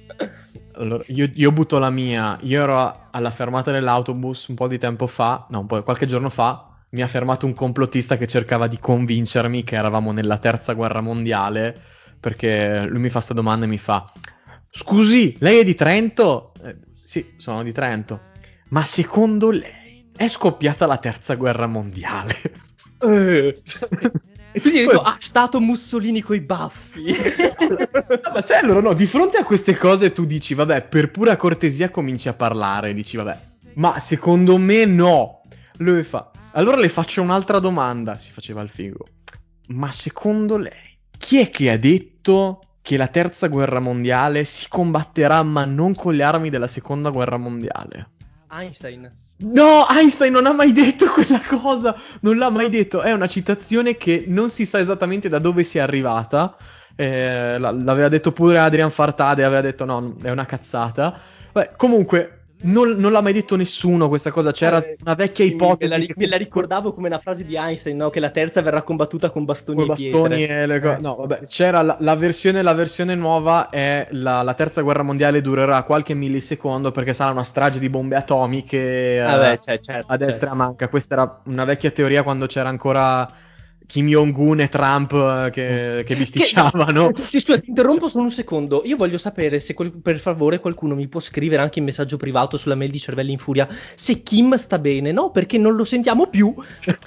Allora, 0.73 1.03
io, 1.09 1.29
io, 1.31 1.51
butto 1.51 1.77
la 1.77 1.91
mia. 1.91 2.39
Io 2.41 2.63
ero 2.63 3.09
alla 3.11 3.29
fermata 3.29 3.71
dell'autobus 3.71 4.47
un 4.47 4.55
po' 4.55 4.67
di 4.67 4.79
tempo 4.79 5.05
fa, 5.05 5.45
no, 5.51 5.59
un 5.59 5.67
po', 5.67 5.83
qualche 5.83 6.07
giorno 6.07 6.31
fa. 6.31 6.68
Mi 6.91 7.01
ha 7.01 7.07
fermato 7.07 7.45
un 7.45 7.53
complottista 7.53 8.17
che 8.17 8.27
cercava 8.27 8.67
di 8.67 8.79
convincermi 8.79 9.63
che 9.63 9.75
eravamo 9.75 10.11
nella 10.11 10.37
terza 10.37 10.73
guerra 10.73 11.01
mondiale. 11.01 11.75
Perché 12.19 12.85
lui 12.87 12.99
mi 12.99 13.09
fa 13.09 13.15
questa 13.15 13.33
domanda 13.33 13.65
e 13.65 13.69
mi 13.69 13.77
fa: 13.77 14.11
Scusi, 14.69 15.35
lei 15.39 15.59
è 15.59 15.63
di 15.63 15.75
Trento? 15.75 16.51
Eh, 16.63 16.75
sì, 17.03 17.33
sono 17.37 17.63
di 17.63 17.71
Trento. 17.71 18.21
Ma 18.69 18.83
secondo 18.85 19.51
lei 19.51 20.09
è 20.15 20.27
scoppiata 20.27 20.85
la 20.85 20.97
terza 20.97 21.35
guerra 21.35 21.67
mondiale? 21.67 22.35
Eh. 23.01 23.55
E 24.51 24.59
tu 24.59 24.69
gli 24.69 24.79
hai 24.79 24.85
detto, 24.85 25.01
ah, 25.01 25.15
stato 25.19 25.61
Mussolini 25.61 26.21
coi 26.21 26.41
baffi. 26.41 27.05
Ma 28.33 28.41
sai, 28.41 28.61
allora 28.61 28.81
no, 28.81 28.93
di 28.93 29.05
fronte 29.05 29.37
a 29.37 29.45
queste 29.45 29.77
cose 29.77 30.11
tu 30.11 30.25
dici, 30.25 30.53
vabbè, 30.53 30.81
per 30.81 31.11
pura 31.11 31.37
cortesia 31.37 31.89
cominci 31.89 32.27
a 32.27 32.33
parlare, 32.33 32.93
dici, 32.93 33.15
vabbè, 33.15 33.39
ma 33.75 33.99
secondo 33.99 34.57
me 34.57 34.85
no. 34.85 35.43
Lui 35.77 36.03
fa, 36.03 36.29
allora 36.51 36.77
le 36.77 36.89
faccio 36.89 37.21
un'altra 37.21 37.59
domanda, 37.59 38.15
si 38.15 38.31
faceva 38.31 38.61
il 38.61 38.69
figo. 38.69 39.07
Ma 39.67 39.91
secondo 39.91 40.57
lei, 40.57 40.97
chi 41.17 41.39
è 41.39 41.49
che 41.49 41.69
ha 41.69 41.77
detto 41.77 42.61
che 42.81 42.97
la 42.97 43.07
terza 43.07 43.47
guerra 43.47 43.79
mondiale 43.79 44.43
si 44.43 44.67
combatterà 44.67 45.43
ma 45.43 45.65
non 45.65 45.93
con 45.93 46.15
le 46.15 46.23
armi 46.23 46.49
della 46.49 46.67
seconda 46.67 47.11
guerra 47.11 47.37
mondiale? 47.37 48.09
Einstein. 48.51 49.11
No, 49.41 49.87
Einstein 49.87 50.33
non 50.33 50.47
ha 50.47 50.53
mai 50.53 50.71
detto 50.71 51.05
quella 51.07 51.41
cosa. 51.47 51.95
Non 52.21 52.37
l'ha 52.37 52.49
mai 52.49 52.69
detto. 52.69 53.01
È 53.01 53.11
una 53.13 53.27
citazione 53.27 53.95
che 53.95 54.25
non 54.27 54.49
si 54.49 54.65
sa 54.65 54.79
esattamente 54.79 55.29
da 55.29 55.39
dove 55.39 55.63
sia 55.63 55.83
arrivata. 55.83 56.57
Eh, 56.95 57.57
l'aveva 57.57 58.09
detto 58.09 58.31
pure 58.31 58.57
Adrian 58.57 58.91
Fartade. 58.91 59.43
Aveva 59.43 59.61
detto 59.61 59.85
no, 59.85 60.15
è 60.21 60.29
una 60.29 60.45
cazzata. 60.45 61.19
Beh, 61.51 61.71
comunque, 61.77 62.38
non, 62.61 62.89
non, 62.97 63.11
l'ha 63.11 63.21
mai 63.21 63.33
detto 63.33 63.55
nessuno 63.55 64.09
questa 64.09 64.31
cosa, 64.31 64.51
c'era 64.51 64.83
eh, 64.83 64.97
una 65.01 65.13
vecchia 65.13 65.45
ipotesi. 65.45 65.91
Me 65.91 66.05
la, 66.07 66.13
me 66.15 66.27
la, 66.27 66.37
ricordavo 66.37 66.93
come 66.93 67.07
una 67.07 67.19
frase 67.19 67.45
di 67.45 67.55
Einstein, 67.55 67.95
no? 67.97 68.09
che 68.09 68.19
la 68.19 68.31
terza 68.31 68.61
verrà 68.61 68.81
combattuta 68.81 69.29
con 69.29 69.45
bastoni, 69.45 69.77
con 69.77 69.87
bastoni 69.87 70.43
e, 70.43 70.63
e 70.63 70.79
co- 70.79 70.93
eh. 70.93 70.99
No, 70.99 71.15
vabbè, 71.15 71.43
c'era 71.45 71.81
la, 71.81 71.95
la, 71.99 72.15
versione, 72.15 72.61
la 72.61 72.73
versione 72.73 73.15
nuova 73.15 73.69
è 73.69 74.07
la, 74.11 74.41
la, 74.41 74.53
terza 74.53 74.81
guerra 74.81 75.03
mondiale 75.03 75.41
durerà 75.41 75.83
qualche 75.83 76.13
millisecondo 76.13 76.91
perché 76.91 77.13
sarà 77.13 77.31
una 77.31 77.43
strage 77.43 77.79
di 77.79 77.89
bombe 77.89 78.15
atomiche 78.15 79.21
ah, 79.21 79.37
beh, 79.37 79.59
cioè, 79.61 79.79
certo, 79.79 80.11
a 80.11 80.17
destra 80.17 80.39
certo. 80.39 80.55
manca. 80.55 80.87
Questa 80.89 81.13
era 81.13 81.41
una 81.45 81.63
vecchia 81.63 81.91
teoria 81.91 82.23
quando 82.23 82.45
c'era 82.45 82.67
ancora 82.67 83.47
Kim 83.89 84.05
Jong-un 84.05 84.59
e 84.59 84.69
Trump 84.69 85.13
eh, 85.13 85.49
che, 85.51 86.03
che 86.05 86.15
bisticciavano. 86.15 87.09
Che, 87.29 87.39
scusa, 87.39 87.59
ti 87.59 87.69
interrompo 87.69 88.07
solo 88.07 88.25
un 88.25 88.31
secondo. 88.31 88.83
Io 88.85 88.95
voglio 88.95 89.17
sapere 89.17 89.59
se 89.59 89.73
quel, 89.73 89.91
per 89.91 90.19
favore 90.19 90.59
qualcuno 90.59 90.93
mi 90.93 91.07
può 91.07 91.19
scrivere 91.19 91.63
anche 91.63 91.79
in 91.79 91.85
messaggio 91.85 92.15
privato 92.15 92.55
sulla 92.55 92.75
mail 92.75 92.91
di 92.91 92.99
Cervelli 92.99 93.31
in 93.31 93.39
Furia 93.39 93.67
se 93.95 94.21
Kim 94.21 94.53
sta 94.55 94.77
bene, 94.77 95.11
no? 95.11 95.31
Perché 95.31 95.57
non 95.57 95.75
lo 95.75 95.83
sentiamo 95.83 96.27
più. 96.27 96.53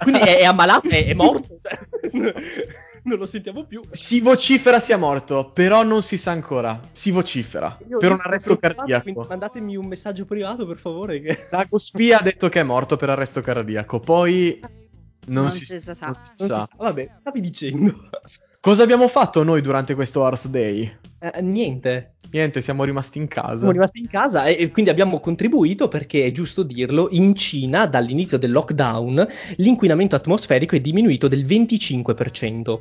Quindi 0.01 0.21
è, 0.21 0.39
è 0.39 0.45
ammalato, 0.45 0.89
è, 0.89 1.07
è 1.07 1.15
morto. 1.15 1.59
Cioè. 1.63 1.79
non 3.05 3.19
lo 3.19 3.27
sentiamo 3.27 3.65
più. 3.65 3.81
Si 3.89 4.21
vocifera 4.21 4.81
sia 4.81 4.97
morto, 4.97 5.51
però 5.53 5.85
non 5.85 6.03
si 6.03 6.19
sa 6.19 6.33
ancora. 6.33 6.81
Si 6.93 7.13
vocifera 7.13 7.79
io, 7.89 7.99
per 7.99 8.11
un 8.11 8.19
arresto 8.21 8.57
cardiaco. 8.57 9.25
Mandatemi 9.29 9.77
un 9.77 9.87
messaggio 9.87 10.25
privato, 10.25 10.67
per 10.67 10.79
favore. 10.79 11.21
Che... 11.21 11.47
Dago 11.49 11.79
Spia 11.79 12.19
ha 12.19 12.23
detto 12.23 12.49
che 12.49 12.59
è 12.59 12.65
morto 12.65 12.97
per 12.97 13.11
arresto 13.11 13.41
cardiaco. 13.41 14.01
Poi 14.01 14.61
non, 15.27 15.45
non 15.45 15.51
si, 15.51 15.65
si, 15.65 15.81
sa. 15.81 16.07
Non 16.07 16.19
si 16.23 16.47
sa. 16.47 16.69
Vabbè, 16.77 17.17
stavi 17.21 17.41
dicendo. 17.41 18.09
Cosa 18.61 18.85
abbiamo 18.85 19.09
fatto 19.09 19.43
noi 19.43 19.61
durante 19.61 19.95
questo 19.95 20.23
Earth 20.23 20.47
Day? 20.47 20.91
Eh, 21.19 21.43
niente. 21.43 22.15
Niente, 22.31 22.63
siamo 22.63 22.85
rimasti 22.85 23.19
in 23.19 23.29
casa. 23.29 23.57
Siamo 23.57 23.73
rimasti 23.73 23.99
in 23.99 24.07
casa 24.07 24.47
e, 24.47 24.57
e, 24.59 24.71
quindi 24.71 24.91
abbiamo 24.91 25.21
contribuito 25.21 25.89
perché 25.89 26.25
è 26.25 26.33
giusto 26.33 26.63
dirlo, 26.63 27.09
in 27.11 27.35
Cina 27.35 27.87
dall'inizio 27.87 28.39
del 28.39 28.53
lockdown 28.53 29.27
l'inquinamento 29.57 30.17
atmosferico 30.17 30.75
è 30.75 30.81
diminuito 30.81 31.29
del 31.29 31.45
25%, 31.45 32.81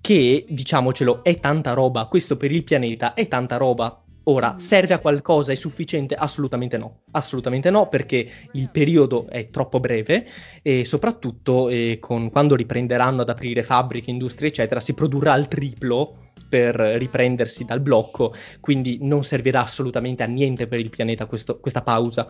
che 0.00 0.44
diciamocelo 0.48 1.24
è 1.24 1.40
tanta 1.40 1.72
roba, 1.72 2.06
questo 2.06 2.36
per 2.36 2.52
il 2.52 2.62
pianeta 2.62 3.14
è 3.14 3.26
tanta 3.26 3.56
roba. 3.56 4.02
Ora, 4.28 4.54
mm. 4.54 4.58
serve 4.58 4.94
a 4.94 4.98
qualcosa? 4.98 5.52
È 5.52 5.54
sufficiente? 5.54 6.14
Assolutamente 6.14 6.76
no. 6.76 7.02
Assolutamente 7.12 7.70
no, 7.70 7.88
perché 7.88 8.28
il 8.52 8.70
periodo 8.70 9.28
è 9.28 9.50
troppo 9.50 9.78
breve 9.78 10.26
e 10.62 10.84
soprattutto 10.84 11.68
eh, 11.68 11.98
con, 12.00 12.30
quando 12.30 12.56
riprenderanno 12.56 13.22
ad 13.22 13.28
aprire 13.28 13.62
fabbriche, 13.62 14.10
industrie, 14.10 14.48
eccetera, 14.48 14.80
si 14.80 14.94
produrrà 14.94 15.36
il 15.36 15.46
triplo 15.46 16.30
per 16.48 16.74
riprendersi 16.74 17.64
dal 17.64 17.80
blocco, 17.80 18.34
quindi 18.60 18.98
non 19.00 19.24
servirà 19.24 19.62
assolutamente 19.62 20.22
a 20.22 20.26
niente 20.26 20.66
per 20.66 20.80
il 20.80 20.90
pianeta 20.90 21.26
questo, 21.26 21.60
questa 21.60 21.82
pausa. 21.82 22.26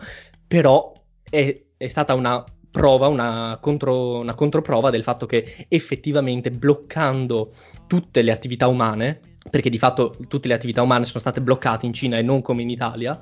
Però 0.47 0.93
è, 1.27 1.63
è 1.77 1.87
stata 1.87 2.13
una 2.13 2.43
prova, 2.69 3.07
una, 3.07 3.57
contro, 3.59 4.19
una 4.19 4.35
controprova 4.35 4.91
del 4.91 5.01
fatto 5.01 5.25
che 5.25 5.65
effettivamente 5.67 6.51
bloccando 6.51 7.53
tutte 7.87 8.21
le 8.21 8.31
attività 8.31 8.67
umane, 8.67 9.36
perché 9.49 9.69
di 9.69 9.77
fatto 9.77 10.15
tutte 10.27 10.47
le 10.47 10.53
attività 10.53 10.81
umane 10.81 11.05
sono 11.05 11.19
state 11.19 11.41
bloccate 11.41 11.85
in 11.85 11.93
Cina 11.93 12.17
e 12.17 12.21
non 12.21 12.41
come 12.41 12.61
in 12.61 12.69
Italia, 12.69 13.19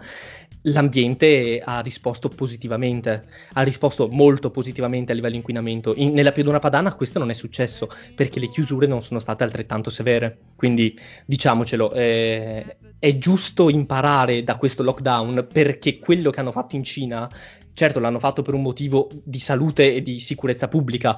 l'ambiente 0.68 1.62
ha 1.64 1.80
risposto 1.82 2.30
positivamente, 2.30 3.26
ha 3.54 3.62
risposto 3.62 4.08
molto 4.08 4.50
positivamente 4.50 5.12
a 5.12 5.16
livello 5.16 5.36
inquinamento. 5.36 5.94
In, 5.96 6.14
nella 6.14 6.32
pianura 6.32 6.60
padana 6.60 6.94
questo 6.96 7.20
non 7.20 7.30
è 7.30 7.34
successo 7.34 7.90
perché 8.16 8.40
le 8.40 8.50
chiusure 8.50 8.88
non 8.88 9.04
sono 9.04 9.20
state 9.20 9.44
altrettanto 9.44 9.90
severe. 9.90 10.38
Quindi 10.56 10.98
diciamocelo, 11.26 11.92
eh, 11.94 12.78
è 12.98 13.18
giusto 13.18 13.70
imparare 13.70 14.44
da 14.44 14.58
questo 14.58 14.84
lockdown 14.84 15.48
perché 15.52 16.00
quello 16.00 16.32
che 16.32 16.40
hanno 16.40 16.52
fatto 16.52 16.76
in 16.76 16.84
Cina 16.84 17.30
certo 17.76 18.00
l'hanno 18.00 18.20
fatto 18.20 18.42
per 18.42 18.56
un 18.56 18.64
motivo 18.64 19.08
di 19.24 19.40
salute 19.40 19.94
e 19.94 20.02
di 20.02 20.20
sicurezza 20.20 20.68
pubblica, 20.68 21.16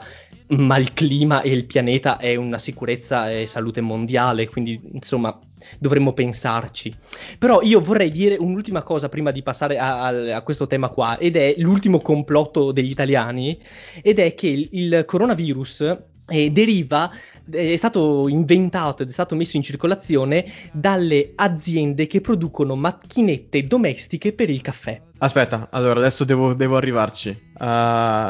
ma 0.47 0.77
il 0.77 0.91
clima 0.91 1.41
e 1.41 1.51
il 1.51 1.65
pianeta 1.65 2.17
è 2.17 2.35
una 2.35 2.57
sicurezza 2.57 3.31
e 3.31 3.47
salute 3.47 3.79
mondiale, 3.79 4.49
quindi 4.49 4.81
insomma 4.91 5.39
dovremmo 5.79 6.13
pensarci. 6.13 6.93
Però 7.37 7.61
io 7.61 7.79
vorrei 7.79 8.11
dire 8.11 8.35
un'ultima 8.35 8.81
cosa 8.81 9.07
prima 9.07 9.31
di 9.31 9.43
passare 9.43 9.77
a, 9.77 10.05
a, 10.07 10.35
a 10.35 10.41
questo 10.41 10.67
tema 10.67 10.89
qua, 10.89 11.17
ed 11.17 11.37
è 11.37 11.53
l'ultimo 11.59 12.01
complotto 12.01 12.71
degli 12.71 12.89
italiani, 12.89 13.57
ed 14.01 14.19
è 14.19 14.33
che 14.33 14.47
il, 14.47 14.67
il 14.71 15.03
coronavirus 15.05 15.97
eh, 16.27 16.51
deriva, 16.51 17.11
è 17.49 17.75
stato 17.75 18.27
inventato 18.27 19.03
ed 19.03 19.09
è 19.09 19.11
stato 19.11 19.35
messo 19.35 19.57
in 19.57 19.63
circolazione 19.63 20.45
dalle 20.71 21.31
aziende 21.35 22.07
che 22.07 22.21
producono 22.21 22.75
macchinette 22.75 23.65
domestiche 23.65 24.33
per 24.33 24.49
il 24.49 24.61
caffè. 24.61 25.01
Aspetta, 25.19 25.69
allora 25.71 25.99
adesso 25.99 26.23
devo, 26.23 26.53
devo 26.53 26.77
arrivarci. 26.77 27.29
Uh, 27.29 27.63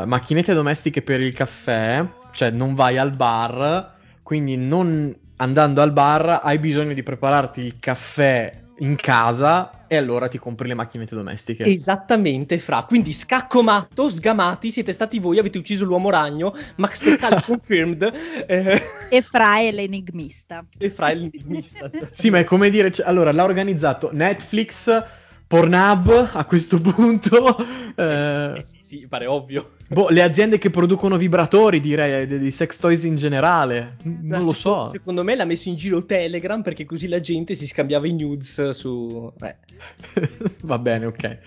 macchinette 0.06 0.54
domestiche 0.54 1.02
per 1.02 1.20
il 1.20 1.34
caffè, 1.34 2.06
cioè 2.32 2.52
non 2.52 2.76
vai 2.76 2.98
al 2.98 3.16
bar, 3.16 3.96
quindi 4.24 4.56
non 4.56 5.16
andando 5.38 5.82
al 5.82 5.92
bar 5.92 6.42
hai 6.44 6.58
bisogno 6.60 6.94
di 6.94 7.04
prepararti 7.04 7.62
il 7.62 7.76
caffè 7.80 8.66
in 8.80 8.96
casa 8.96 9.86
e 9.88 9.96
allora 9.96 10.28
ti 10.28 10.38
compri 10.38 10.68
le 10.68 10.74
macchinette 10.74 11.16
domestiche. 11.16 11.64
Esattamente, 11.64 12.60
Fra. 12.60 12.84
Quindi 12.84 13.14
scacco 13.14 13.64
matto, 13.64 14.10
sgamati, 14.10 14.70
siete 14.70 14.92
stati 14.92 15.20
voi, 15.20 15.40
avete 15.40 15.58
ucciso 15.58 15.86
l'uomo 15.86 16.10
ragno, 16.10 16.56
Max 16.76 17.02
Pezzali 17.02 17.42
confirmed. 17.46 18.14
Eh. 18.46 18.82
E 19.10 19.22
Fra 19.22 19.60
è 19.60 19.72
l'enigmista. 19.72 20.66
E 20.78 20.90
Fra 20.90 21.08
è 21.08 21.16
l'enigmista. 21.16 21.90
Cioè. 21.98 22.10
Sì, 22.12 22.30
ma 22.30 22.40
è 22.40 22.44
come 22.44 22.70
dire, 22.70 22.92
cioè, 22.92 23.08
allora 23.08 23.32
l'ha 23.32 23.44
organizzato 23.44 24.10
Netflix 24.12 25.04
Pornhub 25.48 26.30
a 26.34 26.46
questo 26.46 26.80
punto. 26.82 27.58
Eh, 27.96 28.58
eh, 28.58 28.64
sì, 28.64 28.78
sì, 28.82 29.08
pare 29.08 29.26
ovvio. 29.26 29.72
Boh, 29.88 30.10
le 30.10 30.22
aziende 30.22 30.58
che 30.58 30.70
producono 30.70 31.18
vibratori, 31.18 31.80
direi, 31.80 32.28
di 32.28 32.52
sex 32.52 32.78
toys 32.78 33.04
in 33.04 33.16
generale. 33.16 33.96
Non 34.04 34.44
lo 34.44 34.54
so. 34.54 34.86
Secondo 34.86 35.24
me 35.24 35.36
l'ha 35.36 35.46
messo 35.46 35.70
in 35.70 35.76
giro 35.76 36.06
Telegram 36.06 36.62
perché 36.62 36.86
così 36.86 37.08
la 37.08 37.22
gente 37.22 37.56
si 37.56 37.66
scambiava 37.66 38.08
i 38.08 38.14
nudes 38.14 38.70
su. 38.72 39.32
Va 40.64 40.78
bene, 40.80 41.06
ok. 41.06 41.38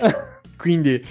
Quindi 0.56 1.04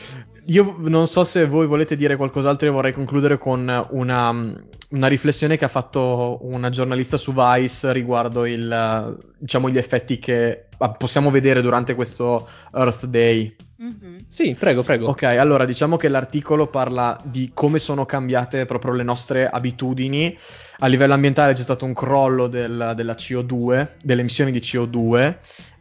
io 0.51 0.75
non 0.79 1.07
so 1.07 1.23
se 1.23 1.47
voi 1.47 1.65
volete 1.65 1.95
dire 1.95 2.17
qualcos'altro, 2.17 2.67
io 2.67 2.73
vorrei 2.73 2.91
concludere 2.91 3.37
con 3.37 3.87
una, 3.91 4.53
una 4.89 5.07
riflessione 5.07 5.57
che 5.57 5.65
ha 5.65 5.69
fatto 5.69 6.39
una 6.41 6.69
giornalista 6.69 7.15
su 7.15 7.33
Vice 7.33 7.93
riguardo 7.93 8.45
il, 8.45 9.17
diciamo, 9.37 9.69
gli 9.69 9.77
effetti 9.77 10.19
che 10.19 10.65
possiamo 10.97 11.31
vedere 11.31 11.61
durante 11.61 11.95
questo 11.95 12.49
Earth 12.73 13.05
Day. 13.05 13.55
Mm-hmm. 13.81 14.17
Sì, 14.27 14.55
prego, 14.59 14.83
prego. 14.83 15.07
Ok, 15.07 15.23
allora 15.23 15.63
diciamo 15.63 15.95
che 15.95 16.09
l'articolo 16.09 16.67
parla 16.67 17.17
di 17.23 17.51
come 17.53 17.79
sono 17.79 18.05
cambiate 18.05 18.65
proprio 18.65 18.93
le 18.93 19.03
nostre 19.03 19.47
abitudini. 19.47 20.37
A 20.79 20.87
livello 20.87 21.13
ambientale 21.13 21.53
c'è 21.53 21.63
stato 21.63 21.85
un 21.85 21.93
crollo 21.93 22.47
del, 22.47 22.93
della 22.95 23.13
CO2, 23.13 23.87
delle 24.03 24.21
emissioni 24.21 24.51
di 24.51 24.59
CO2. 24.59 25.37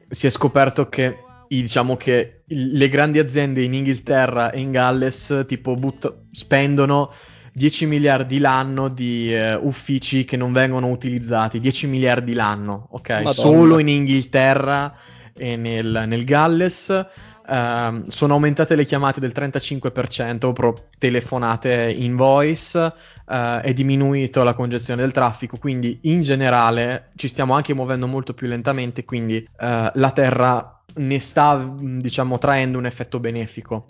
Si 0.08 0.26
è 0.26 0.30
scoperto 0.30 0.88
che 0.88 1.24
diciamo 1.56 1.96
che 1.96 2.42
le 2.46 2.88
grandi 2.88 3.18
aziende 3.18 3.62
in 3.62 3.74
Inghilterra 3.74 4.50
e 4.50 4.60
in 4.60 4.70
Galles 4.70 5.44
tipo 5.48 5.74
but- 5.74 6.26
spendono 6.30 7.12
10 7.52 7.86
miliardi 7.86 8.38
l'anno 8.38 8.88
di 8.88 9.34
uh, 9.34 9.66
uffici 9.66 10.24
che 10.24 10.36
non 10.36 10.52
vengono 10.52 10.88
utilizzati, 10.88 11.58
10 11.58 11.86
miliardi 11.88 12.34
l'anno, 12.34 12.88
ok? 12.92 13.10
Madonna. 13.10 13.32
Solo 13.32 13.78
in 13.78 13.88
Inghilterra 13.88 14.94
e 15.36 15.56
nel, 15.56 16.04
nel 16.06 16.24
Galles. 16.24 17.06
Uh, 17.50 18.04
sono 18.06 18.34
aumentate 18.34 18.76
le 18.76 18.84
chiamate 18.84 19.18
del 19.18 19.32
35%, 19.34 20.52
pro 20.52 20.90
telefonate 20.98 21.92
in 21.98 22.14
voice, 22.14 22.78
uh, 22.78 23.60
è 23.60 23.72
diminuito 23.72 24.44
la 24.44 24.54
congestione 24.54 25.02
del 25.02 25.10
traffico, 25.10 25.56
quindi 25.56 25.98
in 26.02 26.22
generale 26.22 27.10
ci 27.16 27.26
stiamo 27.26 27.54
anche 27.54 27.74
muovendo 27.74 28.06
molto 28.06 28.34
più 28.34 28.46
lentamente, 28.46 29.04
quindi 29.04 29.38
uh, 29.38 29.90
la 29.92 30.12
Terra 30.14 30.79
ne 30.94 31.18
sta, 31.18 31.72
diciamo, 31.78 32.38
traendo 32.38 32.78
un 32.78 32.86
effetto 32.86 33.20
benefico. 33.20 33.86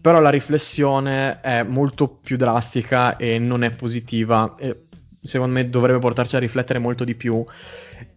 Però 0.00 0.20
la 0.20 0.30
riflessione 0.30 1.40
è 1.40 1.62
molto 1.62 2.08
più 2.08 2.36
drastica 2.36 3.16
e 3.16 3.38
non 3.38 3.64
è 3.64 3.70
positiva. 3.70 4.54
E 4.58 4.84
secondo 5.22 5.54
me 5.54 5.68
dovrebbe 5.68 5.98
portarci 5.98 6.36
a 6.36 6.40
riflettere 6.40 6.78
molto 6.78 7.04
di 7.04 7.14
più. 7.14 7.44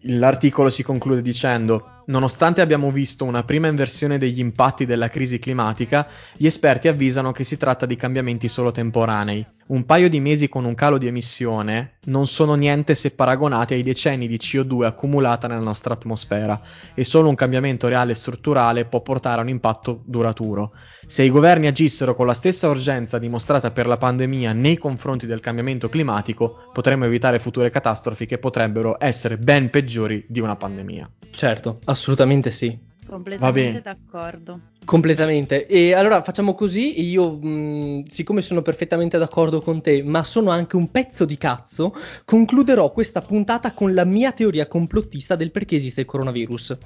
L'articolo 0.02 0.70
si 0.70 0.84
conclude 0.84 1.22
dicendo 1.22 1.97
Nonostante 2.10 2.62
abbiamo 2.62 2.90
visto 2.90 3.26
una 3.26 3.44
prima 3.44 3.68
inversione 3.68 4.18
degli 4.18 4.40
impatti 4.40 4.86
della 4.86 5.10
crisi 5.10 5.40
climatica, 5.40 6.08
gli 6.38 6.46
esperti 6.46 6.88
avvisano 6.88 7.34
che 7.34 7.44
si 7.44 7.58
tratta 7.58 7.86
di 7.86 7.98
cambiamenti 7.98 8.48
solo 8.48 8.72
temporanei. 8.72 9.46
Un 9.68 9.86
paio 9.86 10.08
di 10.08 10.22
mesi 10.22 10.48
con 10.48 10.64
un 10.64 10.74
calo 10.74 10.98
di 10.98 11.08
emissione 11.08 11.98
non 12.06 12.26
sono 12.26 12.56
niente 12.56 12.96
se 12.96 13.12
paragonati 13.12 13.74
ai 13.74 13.84
decenni 13.84 14.26
di 14.26 14.38
CO2 14.38 14.86
accumulata 14.86 15.50
nella 15.50 15.60
nostra 15.60 15.96
atmosfera 15.96 16.62
e 16.94 17.04
solo 17.04 17.28
un 17.28 17.36
cambiamento 17.36 17.90
reale 17.90 18.14
e 18.14 18.16
strutturale 18.16 18.86
può 18.86 19.02
portare 19.02 19.42
a 19.42 19.44
un 19.44 19.50
impatto 19.50 20.04
duraturo. 20.06 20.72
Se 21.06 21.24
i 21.24 21.30
governi 21.30 21.68
agissero 21.68 22.16
con 22.16 22.26
la 22.26 22.34
stessa 22.34 22.70
urgenza 22.70 23.20
dimostrata 23.20 23.72
per 23.72 23.88
la 23.88 23.98
pandemia 23.98 24.54
nei 24.54 24.78
confronti 24.78 25.26
del 25.26 25.42
cambiamento 25.42 25.90
climatico, 25.90 26.70
potremmo 26.72 27.04
evitare 27.04 27.40
future 27.40 27.70
catastrofi 27.70 28.26
che 28.26 28.38
potrebbero 28.38 28.96
essere 28.98 29.38
ben 29.38 29.70
peggiori 29.70 30.24
di 30.30 30.40
una 30.40 30.56
pandemia. 30.56 31.10
Certo, 31.32 31.80
assolutamente 31.98 32.52
sì. 32.52 32.78
Completamente 33.08 33.82
d'accordo. 33.82 34.60
Completamente. 34.86 35.66
E 35.66 35.94
allora 35.94 36.24
facciamo 36.24 36.54
così, 36.54 37.02
io 37.02 37.34
mh, 37.34 38.04
siccome 38.10 38.42
sono 38.42 38.62
perfettamente 38.62 39.18
d'accordo 39.18 39.60
con 39.60 39.82
te, 39.82 40.02
ma 40.02 40.24
sono 40.24 40.50
anche 40.50 40.78
un 40.78 40.90
pezzo 40.92 41.26
di 41.26 41.38
cazzo, 41.38 41.94
concluderò 42.24 42.92
questa 42.92 43.22
puntata 43.22 43.74
con 43.74 43.94
la 43.94 44.06
mia 44.06 44.32
teoria 44.32 44.68
complottista 44.68 45.36
del 45.36 45.52
perché 45.52 45.76
esiste 45.76 46.02
il 46.02 46.08
coronavirus. 46.08 46.78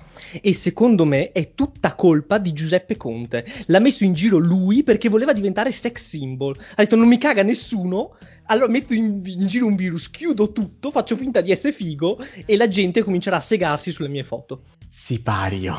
E 0.41 0.54
secondo 0.54 1.06
me 1.06 1.32
è 1.32 1.54
tutta 1.54 1.93
colpa 1.93 2.39
di 2.39 2.54
Giuseppe 2.54 2.97
Conte. 2.97 3.45
L'ha 3.67 3.80
messo 3.80 4.04
in 4.04 4.13
giro 4.13 4.38
lui 4.38 4.82
perché 4.82 5.08
voleva 5.08 5.32
diventare 5.32 5.71
sex 5.71 6.01
symbol. 6.01 6.58
Ha 6.58 6.82
detto 6.82 6.95
non 6.95 7.08
mi 7.08 7.19
caga 7.19 7.43
nessuno, 7.43 8.15
allora 8.45 8.67
metto 8.67 8.93
in, 8.93 9.21
in, 9.25 9.45
giro 9.45 9.67
un 9.67 9.75
virus, 9.75 10.10
chiudo 10.10 10.51
tutto, 10.51 10.89
faccio 10.89 11.15
finta 11.15 11.41
di 11.41 11.51
essere 11.51 11.73
figo 11.73 12.17
e 12.45 12.58
la 12.58 12.67
gente 12.67 13.04
comincerà 13.04 13.38
a 13.38 13.41
segarsi 13.41 13.91
sulle 13.91 14.10
mie 14.10 14.23
foto. 14.23 14.63
Sipario. 14.89 15.75